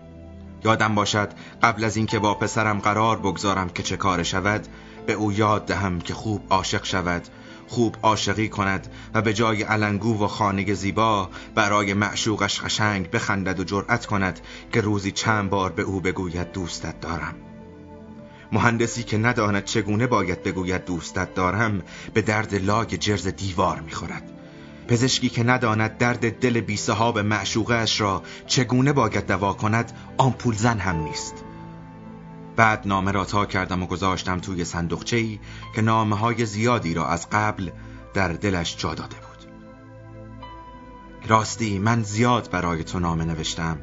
یادم 0.64 0.94
باشد 0.94 1.28
قبل 1.62 1.84
از 1.84 1.96
اینکه 1.96 2.18
با 2.18 2.34
پسرم 2.34 2.78
قرار 2.78 3.18
بگذارم 3.18 3.68
که 3.68 3.82
چه 3.82 3.96
کار 3.96 4.22
شود 4.22 4.66
به 5.06 5.12
او 5.12 5.32
یاد 5.32 5.66
دهم 5.66 6.00
که 6.00 6.14
خوب 6.14 6.42
عاشق 6.50 6.84
شود 6.84 7.22
خوب 7.68 7.96
عاشقی 8.02 8.48
کند 8.48 8.88
و 9.14 9.22
به 9.22 9.34
جای 9.34 9.62
علنگو 9.62 10.24
و 10.24 10.26
خانه 10.26 10.74
زیبا 10.74 11.30
برای 11.54 11.94
معشوقش 11.94 12.60
قشنگ 12.60 13.10
بخندد 13.10 13.60
و 13.60 13.64
جرأت 13.64 14.06
کند 14.06 14.40
که 14.72 14.80
روزی 14.80 15.10
چند 15.10 15.50
بار 15.50 15.72
به 15.72 15.82
او 15.82 16.00
بگوید 16.00 16.52
دوستت 16.52 17.00
دارم. 17.00 17.47
مهندسی 18.52 19.02
که 19.02 19.18
نداند 19.18 19.64
چگونه 19.64 20.06
باید 20.06 20.42
بگوید 20.42 20.84
دوستت 20.84 21.34
دارم 21.34 21.82
به 22.14 22.22
درد 22.22 22.54
لاگ 22.54 22.94
جرز 22.94 23.28
دیوار 23.28 23.80
می‌خورد. 23.80 24.22
پزشکی 24.88 25.28
که 25.28 25.44
نداند 25.44 25.98
درد 25.98 26.38
دل 26.38 26.60
بی 26.60 26.76
صحاب 26.76 27.18
معشوقش 27.18 28.00
را 28.00 28.22
چگونه 28.46 28.92
باید 28.92 29.26
دوا 29.26 29.52
کند 29.52 29.92
آمپول 30.18 30.54
زن 30.54 30.78
هم 30.78 30.96
نیست. 30.96 31.44
بعد 32.56 32.82
نامه 32.86 33.12
را 33.12 33.24
تا 33.24 33.46
کردم 33.46 33.82
و 33.82 33.86
گذاشتم 33.86 34.38
توی 34.38 34.64
صندوقچه 34.64 35.16
ای 35.16 35.38
که 35.74 35.82
نامه 35.82 36.16
های 36.16 36.46
زیادی 36.46 36.94
را 36.94 37.08
از 37.08 37.30
قبل 37.30 37.70
در 38.14 38.28
دلش 38.28 38.76
جا 38.76 38.94
داده 38.94 39.16
بود. 39.16 39.52
راستی 41.28 41.78
من 41.78 42.02
زیاد 42.02 42.50
برای 42.50 42.84
تو 42.84 42.98
نامه 42.98 43.24
نوشتم. 43.24 43.78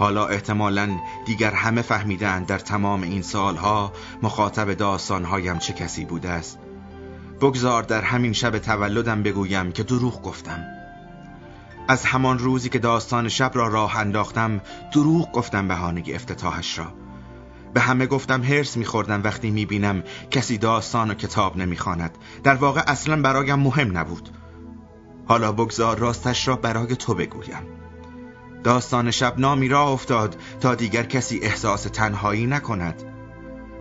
حالا 0.00 0.26
احتمالا 0.26 0.98
دیگر 1.26 1.50
همه 1.50 1.82
فهمیدن 1.82 2.44
در 2.44 2.58
تمام 2.58 3.02
این 3.02 3.22
سالها 3.22 3.92
مخاطب 4.22 4.74
داستانهایم 4.74 5.58
چه 5.58 5.72
کسی 5.72 6.04
بوده 6.04 6.28
است. 6.28 6.58
بگذار 7.40 7.82
در 7.82 8.02
همین 8.02 8.32
شب 8.32 8.58
تولدم 8.58 9.22
بگویم 9.22 9.72
که 9.72 9.82
دروغ 9.82 10.22
گفتم. 10.22 10.64
از 11.88 12.04
همان 12.04 12.38
روزی 12.38 12.68
که 12.68 12.78
داستان 12.78 13.28
شب 13.28 13.50
را 13.54 13.68
راه 13.68 13.96
انداختم 13.96 14.60
دروغ 14.92 15.32
گفتم 15.32 15.68
بهانه 15.68 16.02
افتتاحش 16.08 16.78
را. 16.78 16.92
به 17.74 17.80
همه 17.80 18.06
گفتم 18.06 18.42
هرس 18.42 18.76
میخوردم 18.76 19.22
وقتی 19.24 19.50
می‌بینم 19.50 20.02
کسی 20.30 20.58
داستان 20.58 21.10
و 21.10 21.14
کتاب 21.14 21.56
نمی‌خواند. 21.56 22.18
در 22.42 22.54
واقع 22.54 22.82
اصلا 22.86 23.22
برایم 23.22 23.58
مهم 23.58 23.98
نبود. 23.98 24.28
حالا 25.28 25.52
بگذار 25.52 25.98
راستش 25.98 26.48
را 26.48 26.56
برای 26.56 26.96
تو 26.96 27.14
بگویم. 27.14 27.62
داستان 28.64 29.10
شب 29.10 29.38
نامی 29.38 29.68
را 29.68 29.88
افتاد 29.88 30.36
تا 30.60 30.74
دیگر 30.74 31.02
کسی 31.02 31.40
احساس 31.42 31.82
تنهایی 31.82 32.46
نکند. 32.46 33.02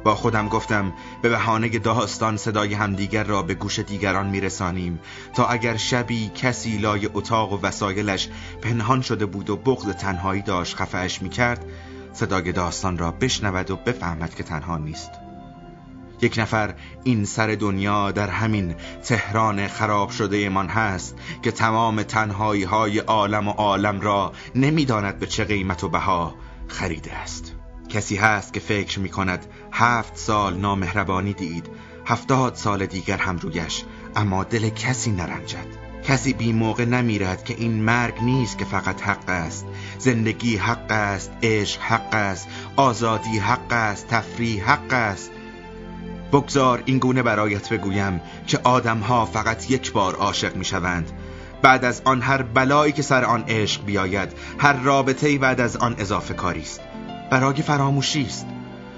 با 0.03 0.15
خودم 0.15 0.47
گفتم 0.47 0.93
به 1.21 1.29
بهانه 1.29 1.79
داستان 1.79 2.37
صدای 2.37 2.73
همدیگر 2.73 3.23
را 3.23 3.41
به 3.41 3.53
گوش 3.53 3.79
دیگران 3.79 4.29
میرسانیم 4.29 4.99
تا 5.33 5.45
اگر 5.45 5.77
شبی 5.77 6.31
کسی 6.35 6.77
لای 6.77 7.09
اتاق 7.13 7.53
و 7.53 7.59
وسایلش 7.61 8.29
پنهان 8.61 9.01
شده 9.01 9.25
بود 9.25 9.49
و 9.49 9.57
بغض 9.57 9.87
تنهایی 9.87 10.41
داشت 10.41 10.75
خفهش 10.75 11.21
می‌کرد 11.21 11.65
صدای 12.13 12.51
داستان 12.51 12.97
را 12.97 13.11
بشنود 13.11 13.71
و 13.71 13.75
بفهمد 13.75 14.35
که 14.35 14.43
تنها 14.43 14.77
نیست. 14.77 15.28
یک 16.21 16.35
نفر 16.37 16.73
این 17.03 17.25
سر 17.25 17.55
دنیا 17.55 18.11
در 18.11 18.29
همین 18.29 18.75
تهران 19.03 19.67
خراب 19.67 20.09
شده 20.09 20.49
من 20.49 20.67
هست 20.67 21.15
که 21.41 21.51
تمام 21.51 22.03
تنهایی 22.03 22.63
های 22.63 22.99
عالم 22.99 23.47
و 23.47 23.51
عالم 23.51 24.01
را 24.01 24.33
نمی‌داند 24.55 25.19
به 25.19 25.27
چه 25.27 25.43
قیمت 25.43 25.83
و 25.83 25.89
بها 25.89 26.35
خریده 26.67 27.13
است. 27.13 27.55
کسی 27.89 28.15
هست 28.15 28.53
که 28.53 28.59
فکر 28.59 28.99
می 28.99 29.09
کند 29.09 29.45
هفت 29.71 30.17
سال 30.17 30.57
نامهربانی 30.57 31.33
دید 31.33 31.69
هفتاد 32.05 32.55
سال 32.55 32.85
دیگر 32.85 33.17
هم 33.17 33.37
رویش 33.37 33.83
اما 34.15 34.43
دل 34.43 34.69
کسی 34.69 35.11
نرنجد. 35.11 35.89
کسی 36.03 36.33
بی 36.33 36.53
موقع 36.53 36.85
نمیرد 36.85 37.43
که 37.43 37.53
این 37.57 37.83
مرگ 37.83 38.13
نیست 38.21 38.57
که 38.57 38.65
فقط 38.65 39.01
حق 39.01 39.29
است. 39.29 39.65
زندگی 39.97 40.57
حق 40.57 40.91
است 40.91 41.31
عشق 41.43 41.81
حق 41.81 42.13
است 42.13 42.47
آزادی 42.75 43.39
حق 43.39 43.71
است 43.73 44.07
تفریح 44.07 44.71
حق 44.71 44.93
است. 44.93 45.31
بگذار 46.31 46.83
این 46.85 46.99
گونه 46.99 47.23
برایت 47.23 47.73
بگویم 47.73 48.21
که 48.47 48.59
آدمها 48.63 49.25
فقط 49.25 49.71
یک 49.71 49.91
بار 49.91 50.15
عاشق 50.15 50.55
می 50.55 50.65
شوند 50.65 51.11
بعد 51.61 51.85
از 51.85 52.01
آن 52.05 52.21
هر 52.21 52.41
بلایی 52.41 52.93
که 52.93 53.01
سر 53.01 53.23
آن 53.23 53.43
عشق 53.47 53.85
بیاید 53.85 54.33
هر 54.59 54.73
رابطه 54.73 55.37
بعد 55.37 55.61
از 55.61 55.77
آن 55.77 55.95
اضافه 55.97 56.33
کاری 56.33 56.61
است. 56.61 56.81
برای 57.31 57.61
فراموشی 57.61 58.25
است. 58.25 58.45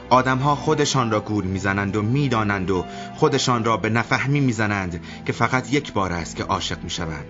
آدمها 0.09 0.55
خودشان 0.55 1.11
را 1.11 1.19
گول 1.19 1.45
می‌زنند 1.45 1.95
و 1.95 2.01
می‌دانند 2.01 2.71
و 2.71 2.85
خودشان 3.15 3.63
را 3.63 3.77
به 3.77 3.89
نفهمی 3.89 4.39
می‌زنند 4.39 5.03
که 5.25 5.33
فقط 5.33 5.73
یک 5.73 5.93
بار 5.93 6.13
است 6.13 6.35
که 6.35 6.43
عاشق 6.43 6.83
می‌شوند. 6.83 7.25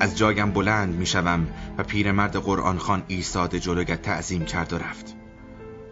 از 0.00 0.18
جایم 0.18 0.50
بلند 0.50 0.94
می‌شوم 0.94 1.46
و 1.78 1.82
پیرمرد 1.82 2.36
قرآن 2.36 2.78
خان 2.78 3.02
ایستاده 3.08 3.60
جلوگت 3.60 4.02
تعظیم 4.02 4.44
کرد 4.44 4.72
و 4.72 4.78
رفت. 4.78 5.14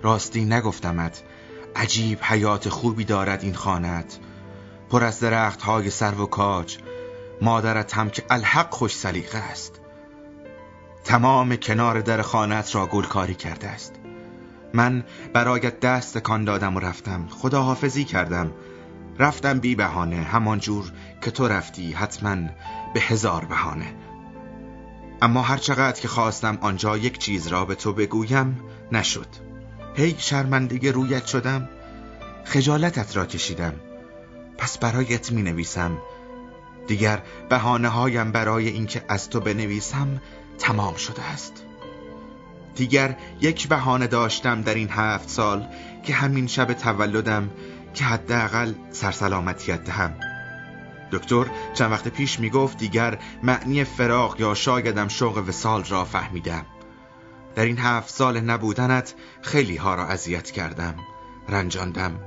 راستی 0.02 0.44
نگفتمت 0.44 1.22
عجیب 1.76 2.18
حیات 2.22 2.68
خوبی 2.68 3.04
دارد 3.04 3.42
این 3.42 3.54
خانت. 3.54 4.18
پر 4.90 5.04
از 5.04 5.20
درخت 5.20 5.62
های 5.62 5.90
سر 5.90 6.14
و 6.14 6.26
کاج 6.26 6.78
مادرت 7.42 7.94
هم 7.94 8.10
که 8.10 8.24
الحق 8.30 8.74
خوش 8.74 8.96
سلیقه 8.96 9.38
است. 9.38 9.80
تمام 11.04 11.56
کنار 11.56 12.00
در 12.00 12.22
خانت 12.22 12.74
را 12.74 12.86
گلکاری 12.86 13.34
کرده 13.34 13.68
است. 13.68 13.94
من 14.74 15.04
برایت 15.32 15.80
دست 15.80 16.18
کان 16.18 16.44
دادم 16.44 16.76
و 16.76 16.80
رفتم. 16.80 17.28
خداحافظی 17.28 18.04
کردم. 18.04 18.52
رفتم 19.18 19.60
بی 19.60 19.74
بهانه 19.74 20.16
همان 20.16 20.58
جور 20.58 20.92
که 21.22 21.30
تو 21.30 21.48
رفتی 21.48 21.92
حتما 21.92 22.36
به 22.94 23.00
هزار 23.00 23.44
بهانه. 23.44 23.94
اما 25.22 25.42
هر 25.42 25.56
چقدر 25.56 26.00
که 26.00 26.08
خواستم 26.08 26.58
آنجا 26.60 26.96
یک 26.96 27.18
چیز 27.18 27.46
را 27.46 27.64
به 27.64 27.74
تو 27.74 27.92
بگویم 27.92 28.60
نشد. 28.92 29.43
هی 29.94 30.14
شرمندگی 30.18 30.88
رویت 30.88 31.26
شدم 31.26 31.68
خجالتت 32.44 33.16
را 33.16 33.26
کشیدم. 33.26 33.72
پس 34.58 34.78
برایت 34.78 35.32
می 35.32 35.42
نویسم 35.42 35.98
دیگر 36.86 37.22
بهانه 37.48 37.88
هایم 37.88 38.32
برای 38.32 38.68
اینکه 38.68 39.04
از 39.08 39.30
تو 39.30 39.40
بنویسم 39.40 40.22
تمام 40.58 40.94
شده 40.94 41.22
است. 41.22 41.64
دیگر 42.74 43.16
یک 43.40 43.68
بهانه 43.68 44.06
داشتم 44.06 44.62
در 44.62 44.74
این 44.74 44.88
هفت 44.90 45.28
سال 45.28 45.66
که 46.02 46.14
همین 46.14 46.46
شب 46.46 46.72
تولدم 46.72 47.50
که 47.94 48.04
حداقل 48.04 48.72
سرسلامتیت 48.90 49.84
دهم. 49.84 50.14
دکتر 51.12 51.46
چند 51.74 51.92
وقت 51.92 52.08
پیش 52.08 52.40
می‌گفت 52.40 52.78
دیگر 52.78 53.18
معنی 53.42 53.84
فراق 53.84 54.40
یا 54.40 54.54
شایدم 54.54 55.08
شوق 55.08 55.44
وسال 55.48 55.84
را 55.84 56.04
فهمیدم 56.04 56.66
در 57.54 57.64
این 57.64 57.78
هفت 57.78 58.14
سال 58.14 58.40
نبودنت 58.40 59.14
خیلی 59.42 59.76
ها 59.76 59.94
را 59.94 60.06
اذیت 60.06 60.50
کردم. 60.50 60.94
رنجاندم. 61.48 62.20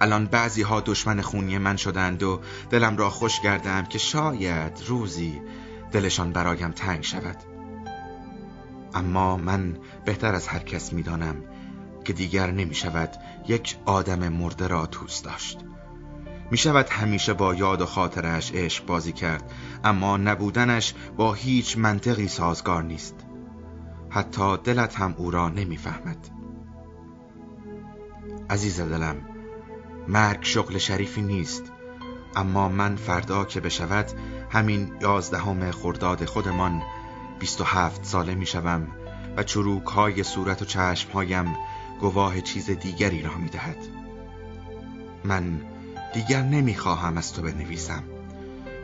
الان 0.00 0.26
بعضی 0.26 0.62
ها 0.62 0.80
دشمن 0.80 1.20
خونی 1.20 1.58
من 1.58 1.76
شدند 1.76 2.22
و 2.22 2.40
دلم 2.70 2.96
را 2.96 3.10
خوش 3.10 3.40
کردم 3.40 3.84
که 3.84 3.98
شاید 3.98 4.82
روزی 4.86 5.40
دلشان 5.92 6.32
برایم 6.32 6.70
تنگ 6.70 7.02
شود. 7.02 7.36
اما 8.94 9.36
من 9.36 9.76
بهتر 10.04 10.34
از 10.34 10.48
هر 10.48 10.58
کس 10.58 10.92
می‌دانم 10.92 11.36
که 12.04 12.12
دیگر 12.12 12.50
نمی 12.50 12.74
شود 12.74 13.10
یک 13.48 13.76
آدم 13.84 14.28
مرده 14.28 14.66
را 14.66 14.86
دوست 14.86 15.24
داشت. 15.24 15.58
می 16.50 16.58
شود 16.58 16.88
همیشه 16.88 17.32
با 17.32 17.54
یاد 17.54 17.80
و 17.80 17.86
خاطرش 17.86 18.52
عشق 18.52 18.86
بازی 18.86 19.12
کرد 19.12 19.50
اما 19.84 20.16
نبودنش 20.16 20.94
با 21.16 21.32
هیچ 21.34 21.78
منطقی 21.78 22.28
سازگار 22.28 22.82
نیست. 22.82 23.14
حتی 24.12 24.56
دلت 24.56 25.00
هم 25.00 25.14
او 25.18 25.30
را 25.30 25.48
نمی‌فهمد. 25.48 26.28
عزیز 28.50 28.80
دلم 28.80 29.16
مرگ 30.08 30.38
شغل 30.42 30.78
شریفی 30.78 31.22
نیست 31.22 31.72
اما 32.36 32.68
من 32.68 32.96
فردا 32.96 33.44
که 33.44 33.60
بشود 33.60 34.06
همین 34.50 34.92
یازدهم 35.00 35.70
خرداد 35.70 36.24
خودمان 36.24 36.82
بیست 37.40 37.60
و 37.60 37.64
هفت 37.64 38.04
ساله 38.04 38.34
می 38.34 38.46
شوم 38.46 38.88
و 39.36 39.42
چروک 39.42 39.84
های 39.84 40.22
صورت 40.22 40.62
و 40.62 40.64
چشم 40.64 41.12
هایم 41.12 41.56
گواه 42.00 42.40
چیز 42.40 42.70
دیگری 42.70 43.22
را 43.22 43.34
می 43.34 43.48
دهد. 43.48 43.76
من 45.24 45.60
دیگر 46.14 46.42
نمی 46.42 46.74
خواهم 46.74 47.18
از 47.18 47.32
تو 47.32 47.42
بنویسم 47.42 48.02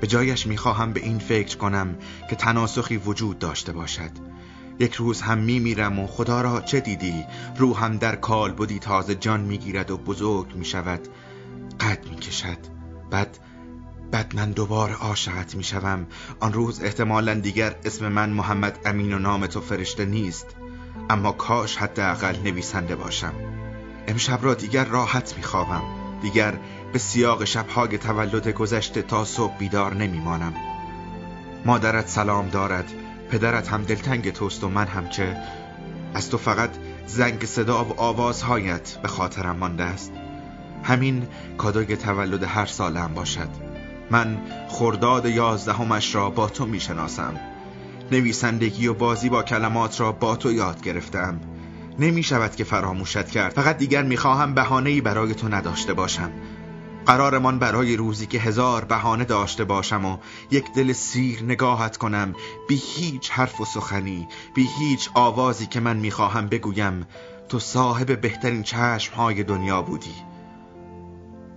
به 0.00 0.06
جایش 0.06 0.46
می 0.46 0.56
خواهم 0.56 0.92
به 0.92 1.00
این 1.00 1.18
فکر 1.18 1.56
کنم 1.56 1.96
که 2.30 2.36
تناسخی 2.36 2.96
وجود 2.96 3.38
داشته 3.38 3.72
باشد 3.72 4.27
یک 4.78 4.94
روز 4.94 5.20
هم 5.20 5.38
می 5.38 5.58
میرم 5.58 5.98
و 5.98 6.06
خدا 6.06 6.40
را 6.40 6.60
چه 6.60 6.80
دیدی؟ 6.80 7.24
روحم 7.56 7.96
در 7.96 8.16
کال 8.16 8.52
بودی 8.52 8.78
تازه 8.78 9.14
جان 9.14 9.40
می 9.40 9.58
گیرد 9.58 9.90
و 9.90 9.98
بزرگ 9.98 10.54
می 10.54 10.64
شود 10.64 11.08
قد 11.80 12.06
می 12.10 12.16
کشد 12.16 12.58
بعد 13.10 13.38
بعد 14.10 14.36
من 14.36 14.50
دوباره 14.50 14.94
عاشقت 14.94 15.54
می 15.54 15.64
شوم 15.64 16.06
آن 16.40 16.52
روز 16.52 16.82
احتمالا 16.82 17.34
دیگر 17.34 17.74
اسم 17.84 18.08
من 18.08 18.30
محمد 18.30 18.78
امین 18.84 19.12
و 19.12 19.18
نام 19.18 19.46
تو 19.46 19.60
فرشته 19.60 20.04
نیست. 20.04 20.46
اما 21.10 21.32
کاش 21.32 21.76
حداقل 21.76 22.36
نویسنده 22.44 22.96
باشم. 22.96 23.34
امشب 24.08 24.38
را 24.42 24.54
دیگر 24.54 24.84
راحت 24.84 25.36
می 25.36 25.42
خوابم 25.42 25.82
دیگر 26.22 26.58
به 26.92 26.98
سیاق 26.98 27.44
شبهای 27.44 27.98
تولد 27.98 28.48
گذشته 28.48 29.02
تا 29.02 29.24
صبح 29.24 29.58
بیدار 29.58 29.94
نمی 29.94 30.20
مانم 30.20 30.54
مادرت 31.64 32.08
سلام 32.08 32.48
دارد. 32.48 32.92
پدرت 33.30 33.68
هم 33.68 33.82
دلتنگ 33.82 34.32
توست 34.32 34.64
و 34.64 34.68
من 34.68 34.86
هم 34.86 35.08
چه 35.08 35.36
از 36.14 36.30
تو 36.30 36.38
فقط 36.38 36.70
زنگ 37.06 37.44
صدا 37.44 37.84
و 37.84 38.00
آوازهایت 38.00 38.98
به 39.02 39.08
خاطرم 39.08 39.56
مانده 39.56 39.84
است. 39.84 40.12
همین 40.82 41.26
کادوی 41.58 41.96
تولد 41.96 42.42
هر 42.42 42.66
سالم 42.66 43.14
باشد. 43.14 43.48
من 44.10 44.38
خرداد 44.68 45.26
یازدهمش 45.26 46.14
را 46.14 46.30
با 46.30 46.48
تو 46.48 46.66
می‌شناسم. 46.66 47.40
نویسندگی 48.12 48.86
و 48.86 48.94
بازی 48.94 49.28
با 49.28 49.42
کلمات 49.42 50.00
را 50.00 50.12
با 50.12 50.36
تو 50.36 50.52
یاد 50.52 50.82
گرفتم. 50.82 51.40
نمی 51.98 52.22
شود 52.22 52.56
که 52.56 52.64
فراموشت 52.64 53.30
کرد. 53.30 53.52
فقط 53.52 53.78
دیگر 53.78 54.02
می‌خواهم 54.02 54.54
بهانه‌ای 54.54 55.00
برای 55.00 55.34
تو 55.34 55.48
نداشته 55.48 55.94
باشم. 55.94 56.30
قرارمان 57.08 57.58
برای 57.58 57.96
روزی 57.96 58.26
که 58.26 58.38
هزار 58.38 58.84
بهانه 58.84 59.24
داشته 59.24 59.64
باشم 59.64 60.04
و 60.04 60.18
یک 60.50 60.72
دل 60.72 60.92
سیر 60.92 61.42
نگاهت 61.42 61.96
کنم 61.96 62.34
بی 62.68 62.76
هیچ 62.76 63.30
حرف 63.30 63.60
و 63.60 63.64
سخنی 63.64 64.28
بی 64.54 64.68
هیچ 64.78 65.10
آوازی 65.14 65.66
که 65.66 65.80
من 65.80 65.96
می‌خواهم 65.96 66.48
بگویم 66.48 67.06
تو 67.48 67.58
صاحب 67.58 68.20
بهترین 68.20 68.62
چشم 68.62 69.14
های 69.14 69.44
دنیا 69.44 69.82
بودی. 69.82 70.14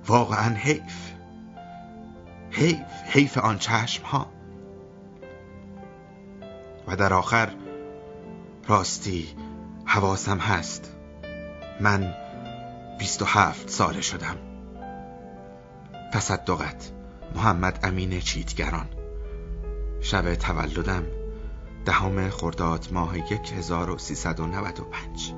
واقعا 0.08 0.56
حیف. 0.56 1.12
حیف 2.52 2.78
حیف 3.06 3.38
آن 3.38 3.58
چشم 3.58 4.04
ها 4.04 4.32
و 6.88 6.96
در 6.96 7.14
آخر 7.14 7.56
راستی 8.68 9.28
حواسم 9.86 10.38
هست. 10.38 10.96
من 11.82 12.14
بیست 13.00 13.22
و 13.22 13.26
هفت 13.26 13.70
ساله 13.70 14.02
شدم. 14.02 14.51
تصدقت. 16.12 16.92
محمد 17.36 17.80
امین 17.84 18.20
چیتگران. 18.20 18.90
شب 20.02 20.36
تولدم 20.36 21.04
دهم 21.86 22.30
خرداد 22.30 22.88
ماه 22.92 23.22
1395 23.54 25.34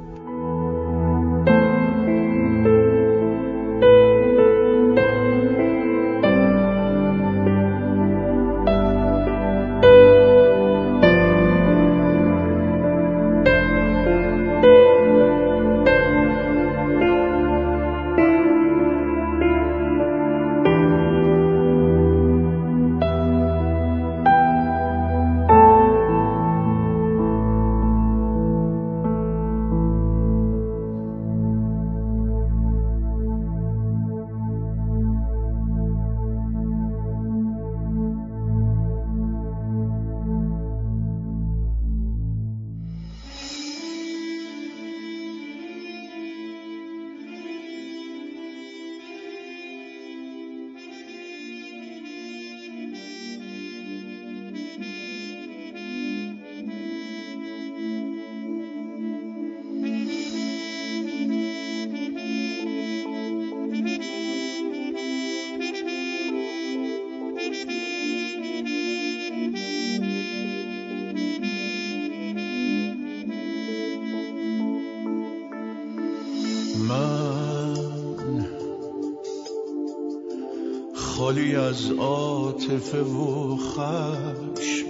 خالی 81.34 81.56
از 81.56 81.92
عاطفه 81.92 83.02
و 83.02 83.58
خشم 83.58 84.86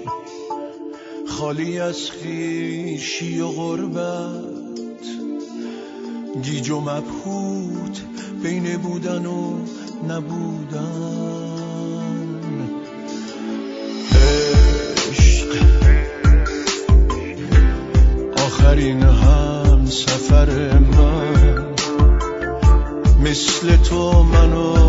خالی 1.27 1.79
از 1.79 2.12
خیشی 2.12 3.39
و 3.39 3.47
غربت. 3.47 5.06
گیج 6.43 6.69
و 6.69 6.82
مبهوت 6.82 8.01
بین 8.43 8.77
بودن 8.77 9.25
و 9.25 9.53
نبودن. 10.10 10.84
عشق. 15.12 15.47
آخرین 18.45 19.03
هم 19.03 19.86
سفر 19.86 20.79
من. 20.79 21.65
مثل 23.23 23.75
تو 23.75 24.23
منو 24.23 24.83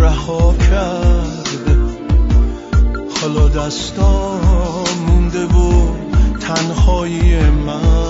رها 0.00 0.54
کرد 0.70 1.48
حالا 3.20 3.48
دستا 3.48 4.40
مونده 5.06 5.46
و 5.46 5.94
تنهایی 6.40 7.40
من. 7.40 8.09